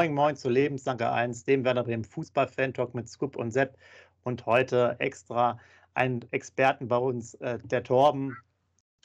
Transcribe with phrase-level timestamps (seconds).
[0.00, 3.76] Moin Moin zu Lebensdanke 1, dem Werder Bremen Fußball-Fan-Talk mit Scoop und Sepp.
[4.22, 5.58] Und heute extra
[5.92, 8.34] ein Experten bei uns, äh, der Torben,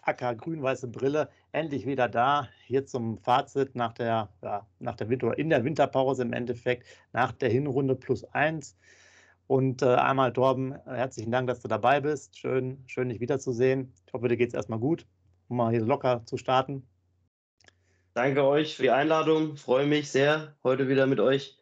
[0.03, 2.47] Acker grün-weiße Brille, endlich wieder da.
[2.63, 7.33] Hier zum Fazit nach der, ja, nach der Winter, in der Winterpause im Endeffekt, nach
[7.33, 8.77] der Hinrunde plus eins.
[9.47, 12.39] Und äh, einmal, Torben, herzlichen Dank, dass du dabei bist.
[12.39, 13.91] Schön, schön dich wiederzusehen.
[14.07, 15.05] Ich hoffe, dir geht es erstmal gut,
[15.49, 16.87] um mal hier locker zu starten.
[18.15, 19.57] Danke euch für die Einladung.
[19.57, 21.57] Freue mich sehr, heute wieder mit euch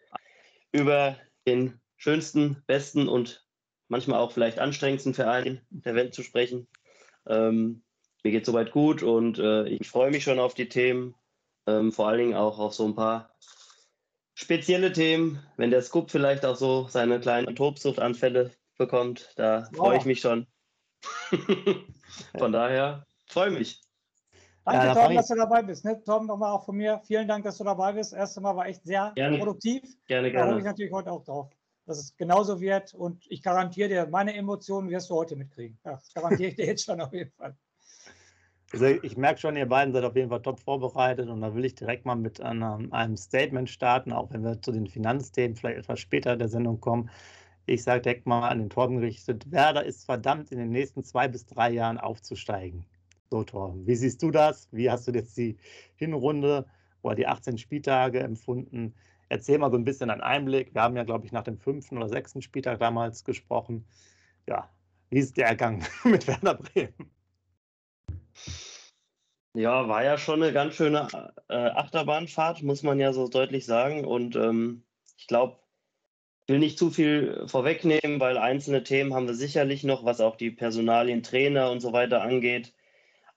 [0.71, 1.17] über
[1.47, 3.43] den schönsten, besten und
[3.87, 6.67] manchmal auch vielleicht anstrengendsten Verein der Welt zu sprechen.
[7.25, 7.81] Ähm,
[8.23, 11.15] mir geht soweit gut und äh, ich freue mich schon auf die Themen,
[11.65, 13.33] ähm, vor allen Dingen auch auf so ein paar
[14.35, 15.43] spezielle Themen.
[15.57, 19.87] Wenn der Scoop vielleicht auch so seine kleinen Tobsuchtanfälle bekommt, da wow.
[19.87, 20.45] freue ich mich schon.
[22.37, 23.81] Von daher freue mich.
[24.65, 25.83] Danke, ja, Tom, dass du dabei bist.
[25.83, 26.01] Ne?
[26.05, 27.01] Tom, nochmal auch von mir.
[27.05, 28.13] Vielen Dank, dass du dabei bist.
[28.13, 29.37] Das erste Mal war echt sehr gerne.
[29.37, 29.83] produktiv.
[30.07, 30.45] Gerne, gerne.
[30.45, 31.49] Da hoffe ich natürlich heute auch drauf,
[31.85, 32.93] dass es genauso wird.
[32.93, 35.77] Und ich garantiere dir, meine Emotionen wirst du heute mitkriegen.
[35.83, 37.57] Ja, das garantiere ich dir jetzt schon auf jeden Fall.
[38.71, 41.63] Also ich merke schon, ihr beiden seid auf jeden Fall top vorbereitet und da will
[41.63, 45.99] ich direkt mal mit einem, Statement starten, auch wenn wir zu den Finanzthemen vielleicht etwas
[45.99, 47.11] später der Sendung kommen.
[47.67, 51.27] Ich sage direkt mal an den Torben gerichtet, Werder ist verdammt in den nächsten zwei
[51.27, 52.83] bis drei Jahren aufzusteigen.
[53.33, 54.67] So, Torben, wie siehst du das?
[54.71, 55.57] Wie hast du jetzt die
[55.95, 56.67] Hinrunde
[57.01, 58.93] oder die 18 Spieltage empfunden?
[59.27, 60.75] Erzähl mal so ein bisschen einen Einblick.
[60.75, 63.87] Wir haben ja, glaube ich, nach dem fünften oder sechsten Spieltag damals gesprochen.
[64.47, 64.69] Ja,
[65.09, 67.11] wie ist der Ergang mit Werder Bremen?
[69.55, 71.07] Ja, war ja schon eine ganz schöne
[71.49, 74.05] äh, Achterbahnfahrt, muss man ja so deutlich sagen.
[74.05, 74.83] Und ähm,
[75.17, 75.57] ich glaube,
[76.45, 80.35] ich will nicht zu viel vorwegnehmen, weil einzelne Themen haben wir sicherlich noch, was auch
[80.35, 82.73] die Personalien, Trainer und so weiter angeht.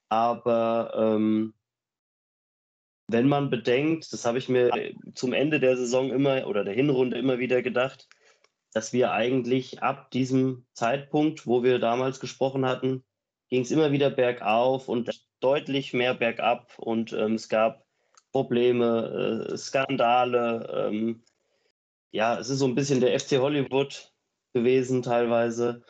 [0.09, 1.55] Aber ähm,
[3.09, 4.71] wenn man bedenkt, das habe ich mir
[5.15, 8.09] zum Ende der Saison immer oder der Hinrunde immer wieder gedacht,
[8.72, 13.05] dass wir eigentlich ab diesem Zeitpunkt, wo wir damals gesprochen hatten,
[13.49, 17.87] ging es immer wieder bergauf und deutlich mehr bergab und ähm, es gab
[18.33, 20.88] Probleme, äh, Skandale.
[20.91, 21.23] Ähm,
[22.11, 24.12] ja, es ist so ein bisschen der FC Hollywood
[24.53, 25.83] gewesen teilweise.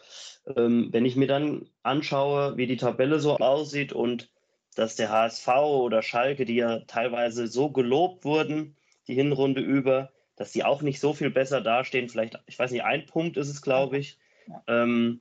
[0.54, 4.30] Ähm, wenn ich mir dann anschaue, wie die Tabelle so aussieht und
[4.74, 8.76] dass der HSV oder Schalke, die ja teilweise so gelobt wurden,
[9.08, 12.08] die Hinrunde über, dass sie auch nicht so viel besser dastehen.
[12.08, 14.18] Vielleicht, ich weiß nicht, ein Punkt ist es, glaube ich.
[14.66, 15.20] Ähm,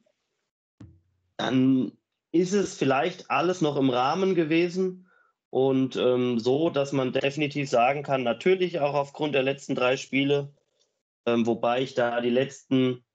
[1.37, 1.93] dann
[2.31, 5.09] ist es vielleicht alles noch im Rahmen gewesen
[5.49, 10.53] und ähm, so, dass man definitiv sagen kann, natürlich auch aufgrund der letzten drei Spiele,
[11.25, 13.05] ähm, wobei ich da die letzten,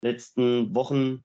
[0.00, 1.22] letzten Wochen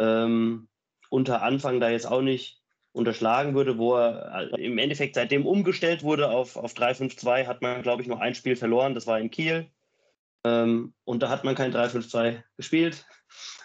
[0.00, 0.68] ähm,
[1.10, 2.60] unter Anfang da jetzt auch nicht
[2.92, 7.82] unterschlagen würde, wo er äh, im Endeffekt seitdem umgestellt wurde auf, auf 3-5-2, hat man,
[7.82, 9.70] glaube ich, noch ein Spiel verloren, das war in Kiel.
[10.44, 13.06] Ähm, und da hat man kein 3-5-2 gespielt.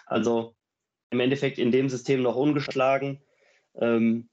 [0.04, 0.54] Also
[1.10, 3.22] im Endeffekt in dem System noch ungeschlagen.
[3.74, 4.28] Ähm,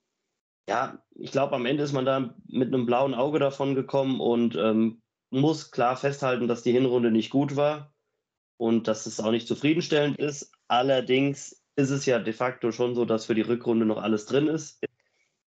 [0.67, 4.55] ja, ich glaube, am Ende ist man da mit einem blauen Auge davon gekommen und
[4.55, 7.93] ähm, muss klar festhalten, dass die Hinrunde nicht gut war
[8.57, 10.51] und dass es auch nicht zufriedenstellend ist.
[10.67, 14.47] Allerdings ist es ja de facto schon so, dass für die Rückrunde noch alles drin
[14.47, 14.79] ist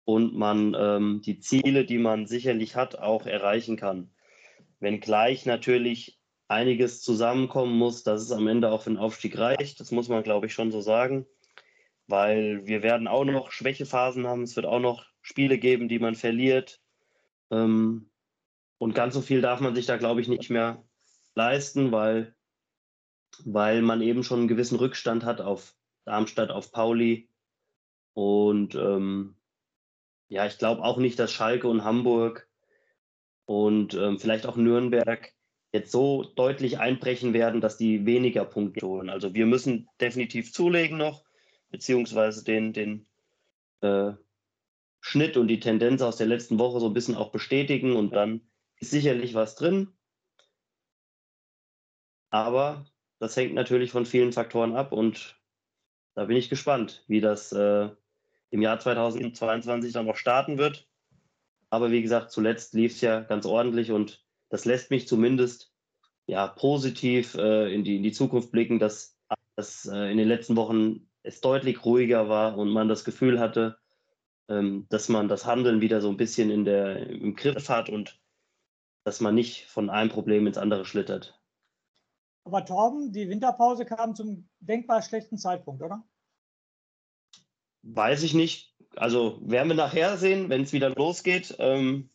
[0.06, 4.12] und man ähm, die Ziele, die man sicherlich hat, auch erreichen kann.
[4.80, 9.80] Wenngleich natürlich einiges zusammenkommen muss, dass es am Ende auch für den Aufstieg reicht.
[9.80, 11.26] Das muss man, glaube ich, schon so sagen,
[12.08, 14.44] weil wir werden auch noch Schwächephasen haben.
[14.44, 16.82] Es wird auch noch Spiele geben, die man verliert.
[17.50, 18.10] Ähm,
[18.78, 20.84] und ganz so viel darf man sich da, glaube ich, nicht mehr
[21.34, 22.36] leisten, weil,
[23.44, 27.30] weil man eben schon einen gewissen Rückstand hat auf Darmstadt auf Pauli.
[28.14, 29.36] Und ähm,
[30.30, 32.48] ja, ich glaube auch nicht, dass Schalke und Hamburg
[33.46, 35.34] und ähm, vielleicht auch Nürnberg
[35.72, 39.10] jetzt so deutlich einbrechen werden, dass die weniger Punkte holen.
[39.10, 41.26] Also wir müssen definitiv zulegen noch,
[41.70, 43.06] beziehungsweise den, den
[43.82, 44.14] äh,
[45.02, 48.42] Schnitt und die Tendenz aus der letzten Woche so ein bisschen auch bestätigen und dann
[48.80, 49.94] ist sicherlich was drin.
[52.30, 52.86] Aber
[53.20, 55.40] das hängt natürlich von vielen Faktoren ab und
[56.16, 57.90] da bin ich gespannt, wie das äh,
[58.50, 60.88] im Jahr 2022 dann noch starten wird.
[61.70, 65.74] Aber wie gesagt, zuletzt lief es ja ganz ordentlich und das lässt mich zumindest
[66.26, 69.18] ja positiv äh, in, die, in die Zukunft blicken, dass,
[69.56, 73.78] dass äh, in den letzten Wochen es deutlich ruhiger war und man das Gefühl hatte,
[74.48, 78.20] ähm, dass man das Handeln wieder so ein bisschen in der, im Griff hat und
[79.04, 81.40] dass man nicht von einem Problem ins andere schlittert.
[82.46, 86.04] Aber Torben, die Winterpause kam zum denkbar schlechten Zeitpunkt, oder?
[87.82, 88.76] Weiß ich nicht.
[88.96, 91.56] Also werden wir nachher sehen, wenn es wieder losgeht.
[91.60, 92.10] Ähm,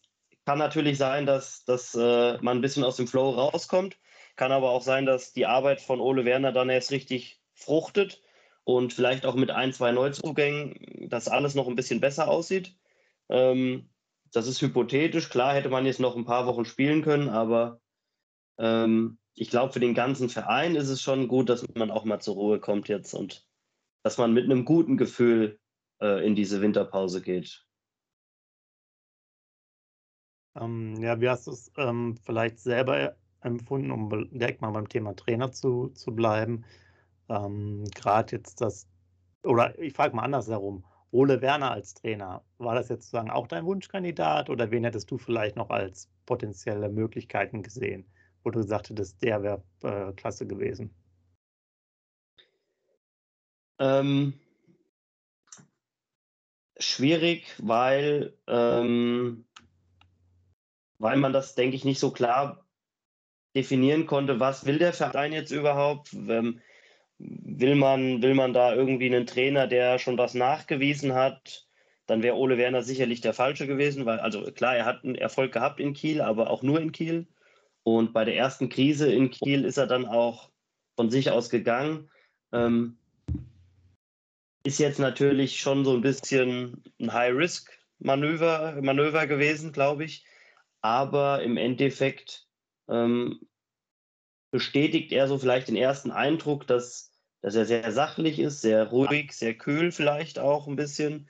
[0.46, 3.98] kann natürlich sein, dass, dass äh, man ein bisschen aus dem Flow rauskommt.
[4.36, 8.22] Kann aber auch sein, dass die Arbeit von Ole Werner dann erst richtig fruchtet
[8.64, 12.76] und vielleicht auch mit ein, zwei Neuzugängen das alles noch ein bisschen besser aussieht.
[13.28, 13.90] Ähm,
[14.32, 15.28] das ist hypothetisch.
[15.28, 17.80] Klar hätte man jetzt noch ein paar Wochen spielen können, aber
[18.58, 22.20] ähm, ich glaube, für den ganzen Verein ist es schon gut, dass man auch mal
[22.20, 23.46] zur Ruhe kommt jetzt und
[24.02, 25.58] dass man mit einem guten Gefühl
[26.00, 27.64] äh, in diese Winterpause geht.
[30.56, 35.14] Ähm, ja, wie hast du es ähm, vielleicht selber empfunden, um direkt mal beim Thema
[35.14, 36.64] Trainer zu, zu bleiben?
[37.28, 38.88] Ähm, Gerade jetzt das,
[39.44, 43.64] oder ich frage mal andersherum, Ole Werner als Trainer, war das jetzt sozusagen auch dein
[43.64, 48.06] Wunschkandidat oder wen hättest du vielleicht noch als potenzielle Möglichkeiten gesehen,
[48.42, 50.94] wo du gesagt hättest, der wäre äh, klasse gewesen?
[53.78, 54.34] Ähm,
[56.78, 59.46] schwierig, weil, ähm,
[60.98, 62.66] weil man das, denke ich, nicht so klar
[63.54, 66.12] definieren konnte, was will der Verein jetzt überhaupt?
[66.12, 66.60] Ähm,
[67.18, 71.66] will man, will man da irgendwie einen Trainer, der schon was nachgewiesen hat,
[72.06, 75.52] dann wäre Ole Werner sicherlich der falsche gewesen, weil, also klar, er hat einen Erfolg
[75.52, 77.28] gehabt in Kiel, aber auch nur in Kiel.
[77.82, 80.50] Und bei der ersten Krise in Kiel ist er dann auch
[80.96, 82.10] von sich aus gegangen.
[82.52, 82.98] Ähm,
[84.64, 90.24] ist jetzt natürlich schon so ein bisschen ein High-Risk-Manöver Manöver gewesen, glaube ich.
[90.82, 92.46] Aber im Endeffekt
[92.88, 93.40] ähm,
[94.50, 97.10] bestätigt er so vielleicht den ersten Eindruck, dass
[97.42, 101.28] dass er sehr sachlich ist, sehr ruhig, sehr kühl vielleicht auch ein bisschen.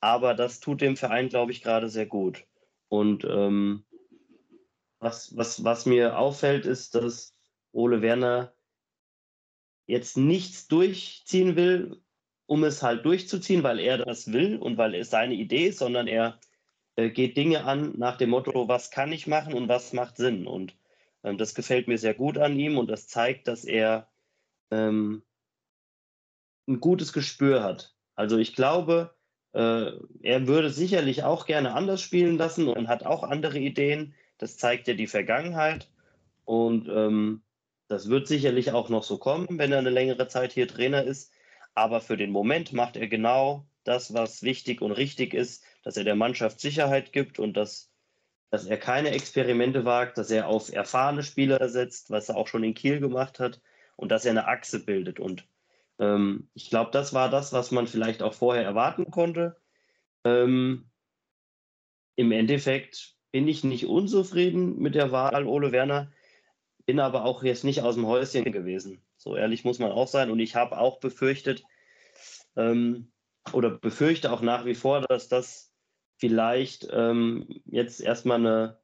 [0.00, 2.44] Aber das tut dem Verein, glaube ich, gerade sehr gut.
[2.88, 3.84] Und ähm,
[5.06, 7.34] was, was, was mir auffällt, ist, dass
[7.72, 8.52] Ole Werner
[9.86, 12.02] jetzt nichts durchziehen will,
[12.46, 16.08] um es halt durchzuziehen, weil er das will und weil es seine Idee ist, sondern
[16.08, 16.40] er
[16.96, 20.46] äh, geht Dinge an nach dem Motto, was kann ich machen und was macht Sinn.
[20.46, 20.76] Und
[21.22, 24.08] ähm, das gefällt mir sehr gut an ihm und das zeigt, dass er
[24.72, 25.22] ähm,
[26.66, 27.94] ein gutes Gespür hat.
[28.16, 29.14] Also ich glaube,
[29.52, 29.92] äh,
[30.22, 34.14] er würde sicherlich auch gerne anders spielen lassen und hat auch andere Ideen.
[34.38, 35.90] Das zeigt ja die Vergangenheit.
[36.44, 37.42] Und ähm,
[37.88, 41.32] das wird sicherlich auch noch so kommen, wenn er eine längere Zeit hier Trainer ist.
[41.74, 46.04] Aber für den Moment macht er genau das, was wichtig und richtig ist, dass er
[46.04, 47.92] der Mannschaft Sicherheit gibt und dass,
[48.50, 52.64] dass er keine Experimente wagt, dass er auf erfahrene Spieler setzt, was er auch schon
[52.64, 53.60] in Kiel gemacht hat
[53.96, 55.20] und dass er eine Achse bildet.
[55.20, 55.46] Und
[55.98, 59.56] ähm, ich glaube, das war das, was man vielleicht auch vorher erwarten konnte.
[60.24, 60.90] Ähm,
[62.16, 66.10] Im Endeffekt bin ich nicht unzufrieden mit der Wahl Ole Werner,
[66.86, 69.02] bin aber auch jetzt nicht aus dem Häuschen gewesen.
[69.18, 70.30] So ehrlich muss man auch sein.
[70.30, 71.62] Und ich habe auch befürchtet
[72.56, 73.12] ähm,
[73.52, 75.70] oder befürchte auch nach wie vor, dass das
[76.16, 78.78] vielleicht ähm, jetzt erstmal eine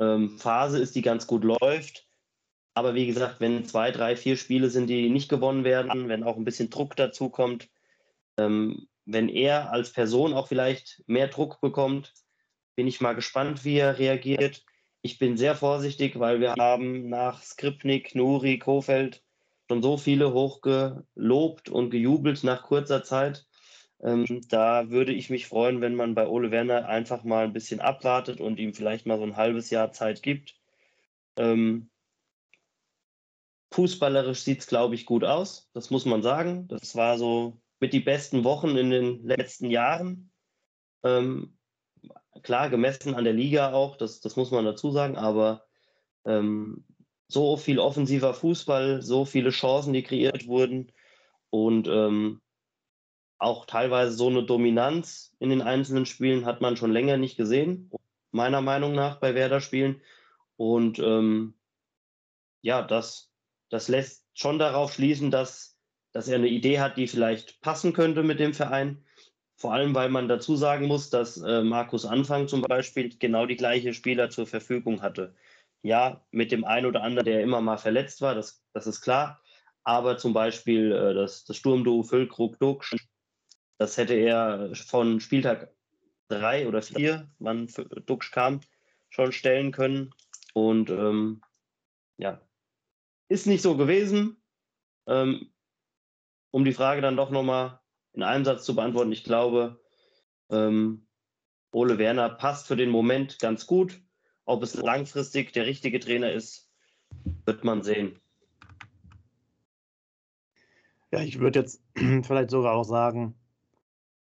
[0.00, 2.08] ähm, Phase ist, die ganz gut läuft
[2.74, 6.36] aber wie gesagt, wenn zwei, drei, vier Spiele sind, die nicht gewonnen werden, wenn auch
[6.36, 7.70] ein bisschen Druck dazu kommt,
[8.36, 12.12] ähm, wenn er als Person auch vielleicht mehr Druck bekommt,
[12.76, 14.64] bin ich mal gespannt, wie er reagiert.
[15.02, 19.22] Ich bin sehr vorsichtig, weil wir haben nach Skripnik, Nuri, Kofeld
[19.68, 23.46] schon so viele hochgelobt und gejubelt nach kurzer Zeit.
[24.00, 27.80] Ähm, da würde ich mich freuen, wenn man bei Ole Werner einfach mal ein bisschen
[27.80, 30.54] abwartet und ihm vielleicht mal so ein halbes Jahr Zeit gibt.
[31.36, 31.90] Ähm,
[33.72, 35.68] Fußballerisch sieht es, glaube ich, gut aus.
[35.74, 36.68] Das muss man sagen.
[36.68, 40.30] Das war so mit die besten Wochen in den letzten Jahren.
[41.02, 41.58] Ähm,
[42.42, 45.66] klar, gemessen an der Liga auch, das, das muss man dazu sagen, aber
[46.24, 46.84] ähm,
[47.28, 50.92] so viel offensiver Fußball, so viele Chancen, die kreiert wurden
[51.50, 52.40] und ähm,
[53.38, 57.90] auch teilweise so eine Dominanz in den einzelnen Spielen hat man schon länger nicht gesehen,
[58.30, 60.00] meiner Meinung nach bei Werder-Spielen.
[60.56, 61.54] Und ähm,
[62.62, 63.30] ja, das
[63.68, 65.78] das lässt schon darauf schließen, dass,
[66.12, 69.04] dass er eine Idee hat, die vielleicht passen könnte mit dem Verein.
[69.56, 73.56] Vor allem, weil man dazu sagen muss, dass äh, Markus Anfang zum Beispiel genau die
[73.56, 75.34] gleiche Spieler zur Verfügung hatte.
[75.82, 79.40] Ja, mit dem einen oder anderen, der immer mal verletzt war, das, das ist klar.
[79.82, 82.96] Aber zum Beispiel äh, das, das Sturmduo Füllkrug Duxch,
[83.78, 85.72] das hätte er von Spieltag
[86.28, 87.68] drei oder vier, wann
[88.06, 88.60] Duxch kam,
[89.08, 90.12] schon stellen können.
[90.52, 91.40] Und ähm,
[92.18, 92.40] ja,
[93.28, 94.36] ist nicht so gewesen.
[95.06, 95.50] Ähm,
[96.50, 97.80] um die Frage dann doch nochmal
[98.16, 99.78] in einem Satz zu beantworten, ich glaube,
[100.50, 101.06] ähm,
[101.70, 104.00] Ole Werner passt für den Moment ganz gut.
[104.46, 106.70] Ob es langfristig der richtige Trainer ist,
[107.44, 108.18] wird man sehen.
[111.12, 111.82] Ja, ich würde jetzt
[112.22, 113.34] vielleicht sogar auch sagen,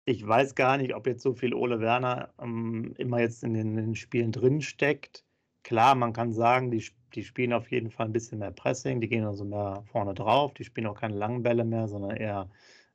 [0.05, 3.77] ich weiß gar nicht, ob jetzt so viel Ole Werner ähm, immer jetzt in den,
[3.77, 5.25] in den Spielen drin steckt.
[5.63, 9.09] Klar, man kann sagen, die, die spielen auf jeden Fall ein bisschen mehr Pressing, die
[9.09, 12.49] gehen also mehr vorne drauf, die spielen auch keine langen Bälle mehr, sondern eher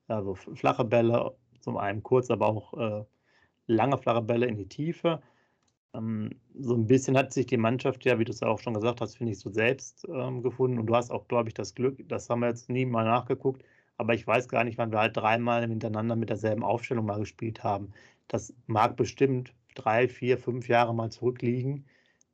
[0.08, 3.04] also flache Bälle, zum einen kurz, aber auch äh,
[3.66, 5.20] lange flache Bälle in die Tiefe.
[5.94, 8.74] Ähm, so ein bisschen hat sich die Mannschaft ja, wie du es ja auch schon
[8.74, 10.78] gesagt hast, finde ich, so selbst ähm, gefunden.
[10.78, 13.64] Und du hast auch, glaube ich, das Glück, das haben wir jetzt nie mal nachgeguckt,
[13.98, 17.62] aber ich weiß gar nicht, wann wir halt dreimal hintereinander mit derselben Aufstellung mal gespielt
[17.62, 17.92] haben.
[18.28, 21.86] Das mag bestimmt drei, vier, fünf Jahre mal zurückliegen.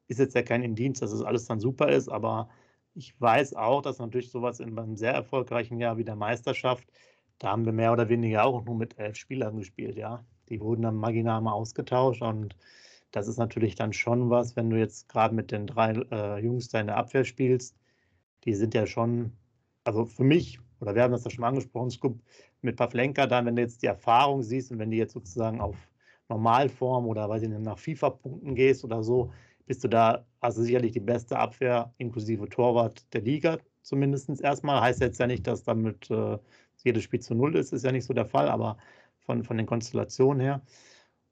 [0.09, 2.49] Ist jetzt ja kein Indienst, dass es das alles dann super ist, aber
[2.95, 6.89] ich weiß auch, dass natürlich sowas in einem sehr erfolgreichen Jahr wie der Meisterschaft,
[7.39, 10.25] da haben wir mehr oder weniger auch nur mit elf Spielern gespielt, ja.
[10.49, 12.57] Die wurden dann marginal mal ausgetauscht und
[13.11, 16.69] das ist natürlich dann schon was, wenn du jetzt gerade mit den drei äh, Jungs
[16.69, 17.77] da in der Abwehr spielst,
[18.45, 19.33] die sind ja schon,
[19.85, 22.21] also für mich oder wir haben das ja schon angesprochen, Scoop
[22.63, 25.77] mit Pavlenka dann, wenn du jetzt die Erfahrung siehst und wenn du jetzt sozusagen auf
[26.29, 29.33] Normalform oder weiß ich nicht, nach FIFA-Punkten gehst oder so,
[29.67, 34.81] bist du da also sicherlich die beste Abwehr inklusive Torwart der Liga, zumindest erstmal.
[34.81, 36.39] Heißt jetzt ja nicht, dass damit äh,
[36.85, 38.79] jedes Spiel zu null ist, ist ja nicht so der Fall, aber
[39.21, 40.63] von, von den Konstellationen her.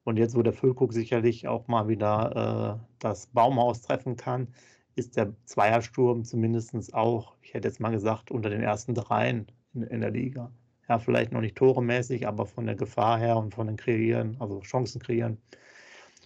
[0.05, 4.49] Und jetzt, wo der Füllkrug sicherlich auch mal wieder äh, das Baumhaus treffen kann,
[4.95, 9.83] ist der Zweiersturm zumindest auch, ich hätte jetzt mal gesagt, unter den ersten dreien in,
[9.83, 10.53] in der Liga.
[10.89, 14.61] Ja, vielleicht noch nicht toremäßig, aber von der Gefahr her und von den Kreieren, also
[14.61, 15.39] Chancen kreieren,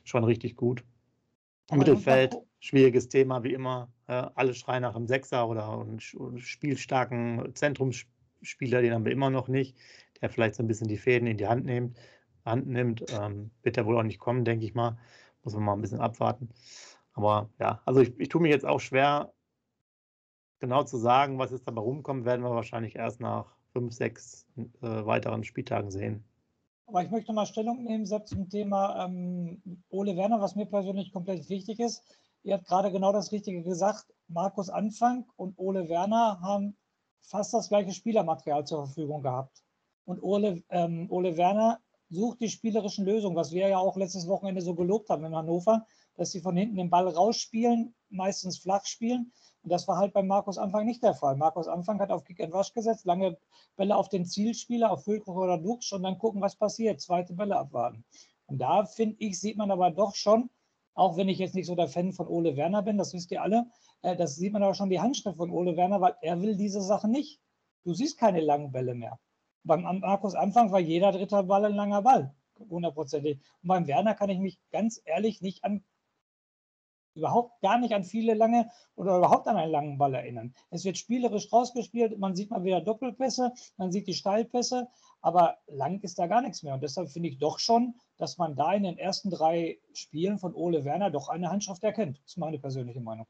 [0.04, 0.84] schon richtig gut.
[1.72, 3.90] Mittelfeld, schwieriges Thema wie immer.
[4.08, 7.54] Ja, alle schreien nach einem Sechser oder einem spielstarken
[8.40, 9.76] Zentrumsspieler, den haben wir immer noch nicht,
[10.20, 11.96] der vielleicht so ein bisschen die Fäden in die Hand nimmt.
[12.44, 13.04] Hand nimmt.
[13.12, 14.98] Ähm, wird er wohl auch nicht kommen, denke ich mal.
[15.44, 16.48] Muss man mal ein bisschen abwarten.
[17.12, 19.32] Aber ja, also ich, ich tue mir jetzt auch schwer,
[20.58, 24.66] genau zu sagen, was jetzt dabei rumkommt, werden wir wahrscheinlich erst nach fünf, sechs äh,
[24.80, 26.24] weiteren Spieltagen sehen.
[26.86, 31.12] Aber ich möchte mal Stellung nehmen, Sepp, zum Thema ähm, Ole Werner, was mir persönlich
[31.12, 32.02] komplett wichtig ist.
[32.42, 34.06] Ihr habt gerade genau das Richtige gesagt.
[34.28, 36.76] Markus Anfang und Ole Werner haben
[37.20, 39.62] fast das gleiche Spielermaterial zur Verfügung gehabt.
[40.04, 44.62] Und Ole, ähm, Ole Werner sucht die spielerischen Lösungen, was wir ja auch letztes Wochenende
[44.62, 45.86] so gelobt haben in Hannover
[46.20, 49.32] dass sie von hinten den Ball rausspielen, meistens flach spielen.
[49.62, 51.34] Und das war halt bei Markus Anfang nicht der Fall.
[51.36, 53.38] Markus Anfang hat auf Kick and Rush gesetzt, lange
[53.76, 57.00] Bälle auf den Zielspieler, auf Füllkrug oder Dux und dann gucken, was passiert.
[57.00, 58.04] Zweite Bälle abwarten.
[58.46, 60.50] Und da finde ich, sieht man aber doch schon,
[60.92, 63.40] auch wenn ich jetzt nicht so der Fan von Ole Werner bin, das wisst ihr
[63.40, 63.66] alle,
[64.02, 66.82] äh, das sieht man aber schon die Handschrift von Ole Werner, weil er will diese
[66.82, 67.40] Sache nicht.
[67.84, 69.18] Du siehst keine langen Bälle mehr.
[69.62, 73.40] Beim Markus Anfang war jeder dritte Ball ein langer Ball, hundertprozentig.
[73.62, 75.84] Und beim Werner kann ich mich ganz ehrlich nicht an
[77.14, 80.54] überhaupt gar nicht an viele lange oder überhaupt an einen langen Ball erinnern.
[80.70, 84.88] Es wird spielerisch rausgespielt, man sieht mal wieder Doppelpässe, man sieht die Steilpässe,
[85.20, 86.74] aber lang ist da gar nichts mehr.
[86.74, 90.54] Und deshalb finde ich doch schon, dass man da in den ersten drei Spielen von
[90.54, 92.18] Ole Werner doch eine Handschrift erkennt.
[92.18, 93.26] Das ist meine persönliche Meinung.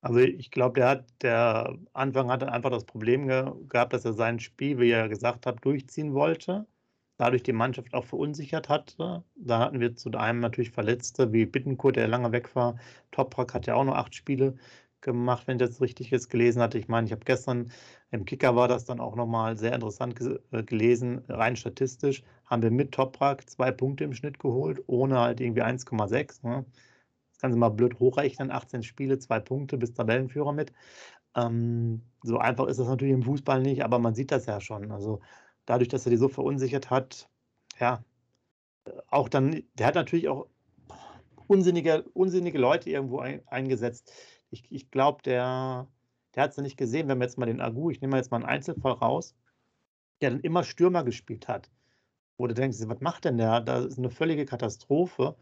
[0.00, 4.12] Also ich glaube, der hat, der Anfang hatte einfach das Problem ge gehabt, dass er
[4.14, 6.66] sein Spiel, wie er gesagt hat, durchziehen wollte
[7.16, 9.24] dadurch die Mannschaft auch verunsichert hatte.
[9.36, 12.78] Da hatten wir zu einem natürlich Verletzte, wie Bittenkurt, der lange weg war.
[13.10, 14.56] Toprak hat ja auch nur acht Spiele
[15.00, 16.78] gemacht, wenn ich das richtig jetzt gelesen hatte.
[16.78, 17.70] Ich meine, ich habe gestern
[18.10, 20.18] im Kicker war das dann auch nochmal sehr interessant
[20.52, 21.22] äh, gelesen.
[21.28, 26.46] Rein statistisch haben wir mit Toprak zwei Punkte im Schnitt geholt, ohne halt irgendwie 1,6.
[26.46, 26.64] Ne?
[27.36, 28.50] Das kannst du mal blöd hochrechnen.
[28.50, 30.72] 18 Spiele, zwei Punkte, bis Tabellenführer mit.
[31.34, 34.90] Ähm, so einfach ist das natürlich im Fußball nicht, aber man sieht das ja schon.
[34.90, 35.20] Also
[35.66, 37.28] dadurch, dass er die so verunsichert hat,
[37.78, 38.02] ja,
[39.08, 40.46] auch dann, der hat natürlich auch
[41.46, 44.12] unsinnige, unsinnige Leute irgendwo ein, eingesetzt.
[44.50, 45.88] Ich, ich glaube, der,
[46.34, 48.30] der hat es ja nicht gesehen, wenn wir jetzt mal den Agu, ich nehme jetzt
[48.30, 49.34] mal einen Einzelfall raus,
[50.22, 51.70] der dann immer Stürmer gespielt hat.
[52.38, 53.60] Wo du denkst, was macht denn der?
[53.60, 55.36] Das ist eine völlige Katastrophe.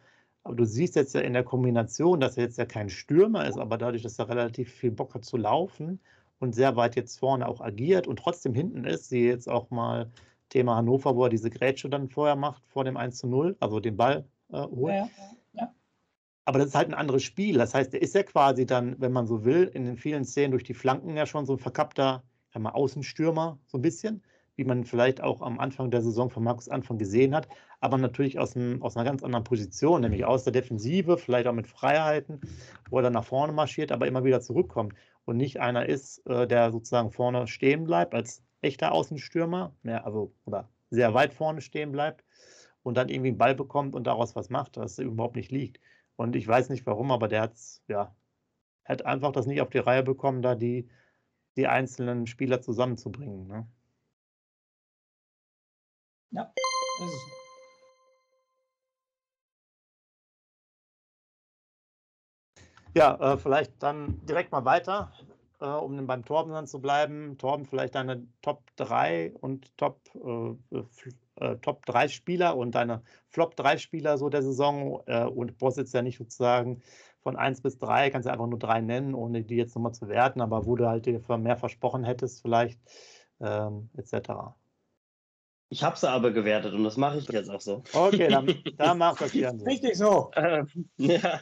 [0.45, 3.59] Aber du siehst jetzt ja in der Kombination, dass er jetzt ja kein Stürmer ist,
[3.59, 6.01] aber dadurch, dass er relativ viel Bock hat zu laufen
[6.39, 9.09] und sehr weit jetzt vorne auch agiert und trotzdem hinten ist.
[9.09, 10.11] Sie jetzt auch mal
[10.51, 13.81] Thema Hannover, wo er diese Grätsche dann vorher macht, vor dem 1 zu 0, also
[13.81, 14.95] den Ball äh, holt.
[14.95, 15.09] Ja,
[15.55, 15.75] ja.
[16.45, 17.57] Aber das ist halt ein anderes Spiel.
[17.57, 20.51] Das heißt, er ist ja quasi dann, wenn man so will, in den vielen Szenen
[20.51, 22.23] durch die Flanken ja schon so ein verkappter
[22.57, 24.23] mal, Außenstürmer, so ein bisschen,
[24.57, 27.49] wie man vielleicht auch am Anfang der Saison von Markus Anfang gesehen hat,
[27.81, 31.53] aber natürlich aus, einem, aus einer ganz anderen Position, nämlich aus der Defensive, vielleicht auch
[31.53, 32.41] mit Freiheiten,
[32.91, 34.95] wo er dann nach vorne marschiert, aber immer wieder zurückkommt
[35.25, 40.33] und nicht einer ist, äh, der sozusagen vorne stehen bleibt als echter Außenstürmer, mehr, also
[40.45, 42.25] oder sehr weit vorne stehen bleibt
[42.83, 45.81] und dann irgendwie einen Ball bekommt und daraus was macht, was überhaupt nicht liegt.
[46.17, 48.15] Und ich weiß nicht warum, aber der hat's, ja,
[48.85, 50.89] hat einfach das nicht auf die Reihe bekommen, da die,
[51.57, 53.47] die einzelnen Spieler zusammenzubringen.
[53.49, 53.67] Ne?
[56.35, 56.53] Ja,
[62.95, 65.13] Ja, äh, vielleicht dann direkt mal weiter,
[65.61, 67.39] äh, um beim Torben dann zu bleiben.
[67.39, 70.55] Torben, vielleicht deine Top 3 und Top, äh,
[71.37, 75.77] äh Top 3 Spieler und deine Flop 3 Spieler so der Saison äh, und Boss
[75.77, 76.83] jetzt ja nicht sozusagen
[77.23, 80.09] von 1 bis 3, kannst du einfach nur 3 nennen, ohne die jetzt nochmal zu
[80.09, 82.81] werten, aber wo du halt dir mehr versprochen hättest, vielleicht,
[83.41, 84.55] ähm, etc.
[85.75, 87.83] Ich habe sie aber gewertet und das mache ich jetzt auch so.
[87.93, 88.47] Okay, dann,
[88.79, 89.65] dann mach das gerne so.
[89.65, 90.31] Richtig so.
[90.37, 91.41] Ähm, ja,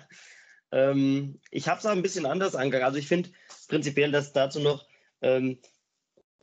[0.70, 2.86] ähm, ich habe es auch ein bisschen anders angegangen.
[2.86, 3.28] Also ich finde
[3.68, 4.86] prinzipiell, dass dazu noch
[5.20, 5.58] ähm,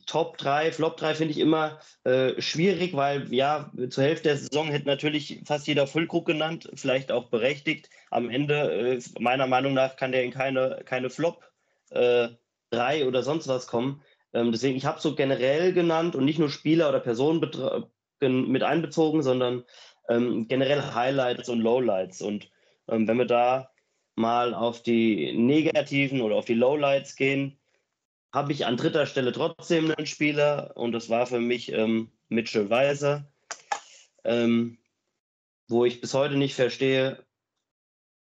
[0.06, 4.68] Top 3, Flop 3 finde ich immer äh, schwierig, weil ja, zur Hälfte der Saison
[4.68, 7.90] hätte natürlich fast jeder Füllkrug genannt, vielleicht auch berechtigt.
[8.12, 11.42] Am Ende, äh, meiner Meinung nach, kann der in keine, keine Flop
[11.90, 12.28] äh,
[12.70, 14.00] 3 oder sonst was kommen.
[14.32, 17.40] Ähm, deswegen, ich habe so generell genannt und nicht nur Spieler oder Personen
[18.20, 19.64] mit einbezogen, sondern
[20.08, 22.22] ähm, generell Highlights und Lowlights.
[22.22, 22.50] Und
[22.88, 23.70] ähm, wenn wir da
[24.14, 27.58] mal auf die negativen oder auf die Lowlights gehen,
[28.32, 32.70] habe ich an dritter Stelle trotzdem einen Spieler und das war für mich ähm, Mitchell
[32.70, 33.28] Weiser,
[34.24, 34.78] ähm,
[35.68, 37.24] wo ich bis heute nicht verstehe,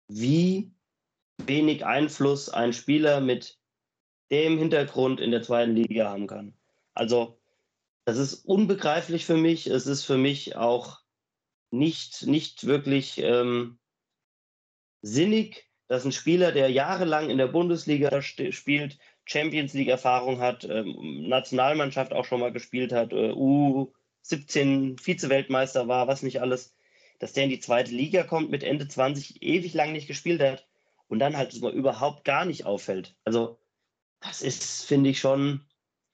[0.07, 0.71] wie
[1.45, 3.56] wenig Einfluss ein Spieler mit
[4.31, 6.53] dem Hintergrund in der zweiten Liga haben kann.
[6.93, 7.37] Also
[8.05, 9.67] das ist unbegreiflich für mich.
[9.67, 11.01] Es ist für mich auch
[11.71, 13.79] nicht, nicht wirklich ähm,
[15.01, 22.13] sinnig, dass ein Spieler, der jahrelang in der Bundesliga spielt, Champions League-Erfahrung hat, ähm, Nationalmannschaft
[22.13, 26.75] auch schon mal gespielt hat, äh, U17 Vize-Weltmeister war, was nicht alles,
[27.19, 30.65] dass der in die zweite Liga kommt, mit Ende 20 ewig lang nicht gespielt hat
[31.07, 33.15] und dann halt mal überhaupt gar nicht auffällt.
[33.25, 33.59] Also
[34.19, 35.65] das ist, finde ich, schon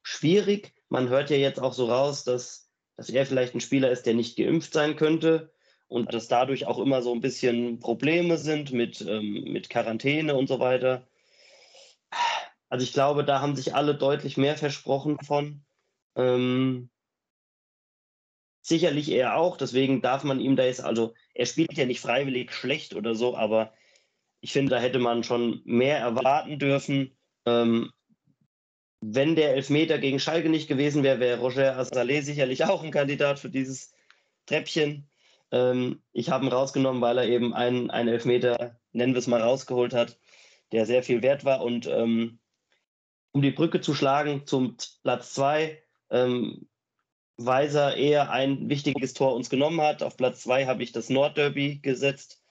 [0.02, 0.74] schwierig.
[0.90, 4.14] Man hört ja jetzt auch so raus, dass, dass er vielleicht ein Spieler ist, der
[4.14, 5.54] nicht geimpft sein könnte
[5.88, 10.48] und dass dadurch auch immer so ein bisschen Probleme sind mit, ähm, mit Quarantäne und
[10.48, 11.08] so weiter.
[12.70, 15.64] Also ich glaube, da haben sich alle deutlich mehr versprochen von.
[16.16, 16.90] Ähm,
[18.62, 22.52] sicherlich er auch, deswegen darf man ihm da jetzt, also er spielt ja nicht freiwillig
[22.52, 23.74] schlecht oder so, aber
[24.42, 27.16] ich finde, da hätte man schon mehr erwarten dürfen.
[27.46, 27.92] Ähm,
[29.06, 33.40] wenn der Elfmeter gegen Schalke nicht gewesen wäre, wäre Roger Assalé sicherlich auch ein Kandidat
[33.40, 33.94] für dieses
[34.46, 35.10] Treppchen.
[35.52, 39.42] Ähm, ich habe ihn rausgenommen, weil er eben einen, einen Elfmeter, nennen wir es mal,
[39.42, 40.18] rausgeholt hat,
[40.72, 41.62] der sehr viel wert war.
[41.62, 42.40] Und ähm,
[43.32, 46.68] um die Brücke zu schlagen zum Platz zwei, ähm,
[47.38, 50.04] Weiser eher ein wichtiges Tor uns genommen hat.
[50.04, 52.42] Auf Platz zwei habe ich das Nordderby gesetzt.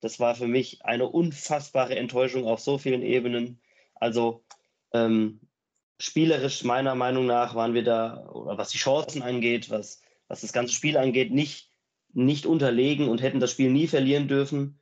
[0.00, 3.60] Das war für mich eine unfassbare Enttäuschung auf so vielen Ebenen.
[3.94, 4.44] Also
[4.92, 5.40] ähm,
[6.02, 10.52] spielerisch meiner Meinung nach waren wir da, oder was die Chancen angeht, was, was das
[10.52, 11.70] ganze Spiel angeht, nicht,
[12.12, 14.80] nicht unterlegen und hätten das Spiel nie verlieren dürfen.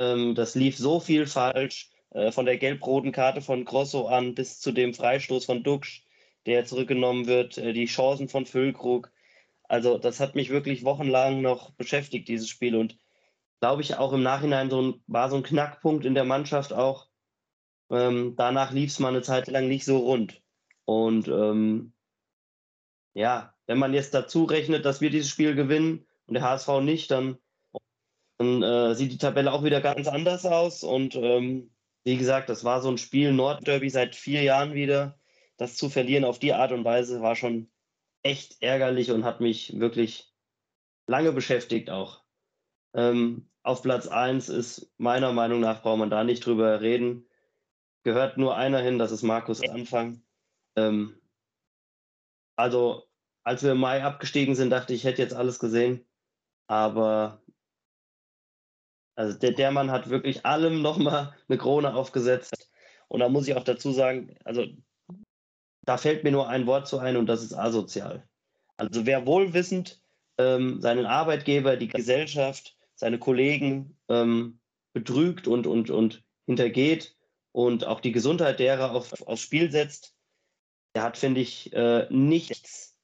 [0.00, 4.58] Ähm, das lief so viel falsch, äh, von der gelb-roten Karte von Grosso an bis
[4.58, 6.04] zu dem Freistoß von Duxch,
[6.46, 9.12] der zurückgenommen wird, äh, die Chancen von Füllkrug.
[9.68, 12.74] Also das hat mich wirklich wochenlang noch beschäftigt, dieses Spiel.
[12.74, 12.98] Und
[13.60, 17.06] glaube ich auch im Nachhinein so ein, war so ein Knackpunkt in der Mannschaft auch,
[17.88, 20.42] ähm, danach lief es mal eine Zeit lang nicht so rund.
[20.86, 21.92] Und ähm,
[23.14, 27.10] ja, wenn man jetzt dazu rechnet, dass wir dieses Spiel gewinnen und der HSV nicht,
[27.10, 27.38] dann,
[28.38, 30.82] dann äh, sieht die Tabelle auch wieder ganz anders aus.
[30.82, 31.70] Und ähm,
[32.04, 35.18] wie gesagt, das war so ein Spiel Nordderby seit vier Jahren wieder.
[35.56, 37.68] Das zu verlieren auf die Art und Weise war schon
[38.22, 40.32] echt ärgerlich und hat mich wirklich
[41.06, 42.22] lange beschäftigt auch.
[42.94, 47.26] Ähm, auf Platz 1 ist meiner Meinung nach, braucht man da nicht drüber reden,
[48.04, 50.22] gehört nur einer hin, das ist Markus Anfang.
[50.76, 51.20] Ähm,
[52.56, 53.04] also,
[53.44, 56.04] als wir im Mai abgestiegen sind, dachte ich, ich hätte jetzt alles gesehen.
[56.68, 57.42] Aber
[59.16, 62.70] also der, der Mann hat wirklich allem nochmal eine Krone aufgesetzt.
[63.08, 64.66] Und da muss ich auch dazu sagen, also
[65.82, 68.28] da fällt mir nur ein Wort zu ein und das ist asozial.
[68.76, 70.02] Also wer wohlwissend
[70.38, 74.60] ähm, seinen Arbeitgeber, die Gesellschaft, seine Kollegen ähm,
[74.92, 77.16] betrügt und, und, und hintergeht,
[77.52, 80.14] und auch die Gesundheit derer auf, aufs Spiel setzt,
[80.96, 82.96] der hat, finde ich, äh, nichts,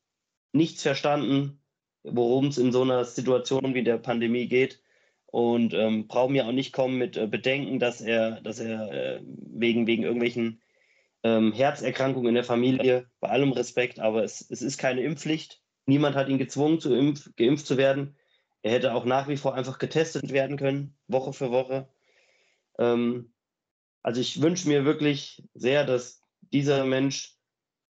[0.52, 1.60] nichts verstanden,
[2.02, 4.80] worum es in so einer Situation wie der Pandemie geht.
[5.26, 9.20] Und ähm, braucht mir auch nicht kommen mit äh, Bedenken, dass er, dass er äh,
[9.26, 10.62] wegen, wegen irgendwelchen
[11.22, 15.60] ähm, Herzerkrankungen in der Familie, bei allem Respekt, aber es, es ist keine Impfpflicht.
[15.84, 18.16] Niemand hat ihn gezwungen, zu impf, geimpft zu werden.
[18.62, 21.88] Er hätte auch nach wie vor einfach getestet werden können, Woche für Woche.
[22.78, 23.34] Ähm,
[24.02, 27.36] also ich wünsche mir wirklich sehr, dass dieser Mensch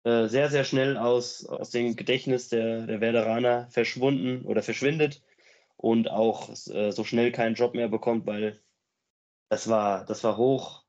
[0.09, 5.21] äh, sehr, sehr schnell aus, aus dem Gedächtnis der, der Werderaner verschwunden oder verschwindet.
[5.77, 8.61] und auch äh, so schnell keinen Job mehr bekommt, weil
[9.49, 10.83] das war, das war hoch,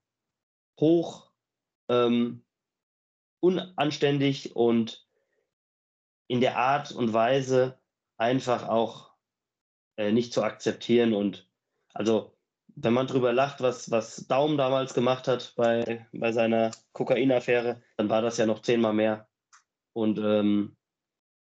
[0.80, 1.30] hoch
[1.88, 2.44] ähm,
[3.40, 5.06] unanständig und
[6.26, 7.78] in der Art und Weise
[8.16, 9.12] einfach auch
[9.96, 11.14] äh, nicht zu akzeptieren.
[11.14, 11.48] Und
[11.94, 12.36] also,
[12.76, 18.08] wenn man drüber lacht, was, was Daum damals gemacht hat bei, bei seiner Kokainaffäre, dann
[18.08, 19.28] war das ja noch zehnmal mehr.
[19.92, 20.76] Und ähm,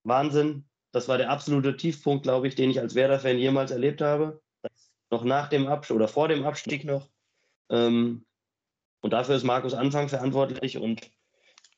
[0.04, 0.64] Wahnsinn.
[0.92, 4.42] Das war der absolute Tiefpunkt, glaube ich, den ich als Werder-Fan jemals erlebt habe.
[5.10, 7.08] Noch nach dem Abstieg oder vor dem Abstieg noch.
[7.70, 8.26] Ähm,
[9.00, 11.10] und dafür ist Markus Anfang verantwortlich und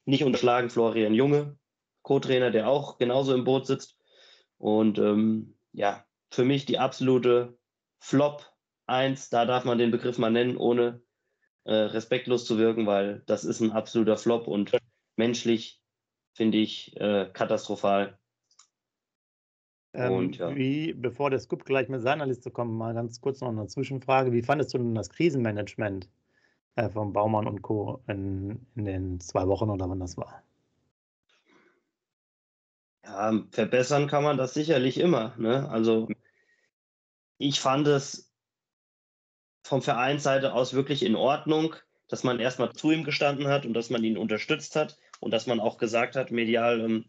[0.04, 1.56] nicht unterschlagen Florian Junge,
[2.02, 3.96] Co-Trainer, der auch genauso im Boot sitzt.
[4.58, 7.56] Und ähm, ja, für mich die absolute
[8.00, 8.53] Flop
[8.86, 11.02] 1, da darf man den Begriff mal nennen, ohne
[11.64, 14.72] äh, respektlos zu wirken, weil das ist ein absoluter Flop und
[15.16, 15.80] menschlich
[16.34, 18.18] finde ich äh, katastrophal.
[19.94, 20.54] Ähm, und, ja.
[20.54, 24.32] Wie, bevor der Scoop gleich mit seiner Liste kommt, mal ganz kurz noch eine Zwischenfrage.
[24.32, 26.08] Wie fandest du denn das Krisenmanagement
[26.74, 28.02] äh, von Baumann und Co.
[28.08, 30.42] In, in den zwei Wochen oder wann das war?
[33.04, 35.34] Ja, verbessern kann man das sicherlich immer.
[35.38, 35.68] Ne?
[35.68, 36.08] Also
[37.38, 38.23] ich fand es
[39.64, 41.74] vom Vereinsseite aus wirklich in Ordnung,
[42.08, 45.46] dass man erstmal zu ihm gestanden hat und dass man ihn unterstützt hat und dass
[45.46, 47.04] man auch gesagt hat, medial, ähm,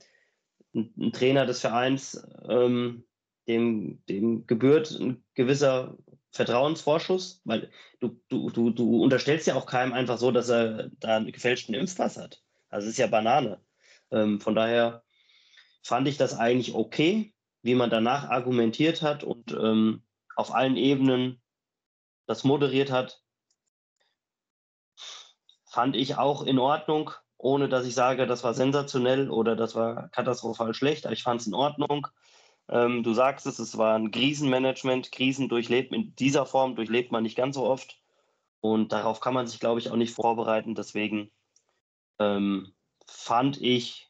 [0.73, 3.03] ein, Trainer des Vereins, ähm,
[3.47, 5.97] dem, dem gebührt ein gewisser
[6.31, 11.17] Vertrauensvorschuss, weil du, du, du, du unterstellst ja auch keinem einfach so, dass er da
[11.17, 12.41] einen gefälschten Impfpass hat.
[12.69, 13.59] Also ist ja Banane.
[14.11, 15.03] Ähm, von daher
[15.83, 20.03] fand ich das eigentlich okay, wie man danach argumentiert hat und ähm,
[20.35, 21.41] auf allen Ebenen
[22.25, 23.21] das moderiert hat.
[25.65, 30.09] Fand ich auch in Ordnung, ohne dass ich sage, das war sensationell oder das war
[30.09, 31.05] katastrophal schlecht.
[31.05, 32.07] Ich fand es in Ordnung.
[32.69, 35.11] Ähm, du sagst es, es war ein Krisenmanagement.
[35.11, 38.01] Krisen durchlebt in dieser Form durchlebt man nicht ganz so oft.
[38.61, 40.73] Und darauf kann man sich, glaube ich, auch nicht vorbereiten.
[40.73, 41.31] Deswegen
[42.19, 42.73] ähm,
[43.05, 44.09] fand ich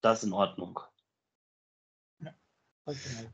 [0.00, 0.80] das in Ordnung.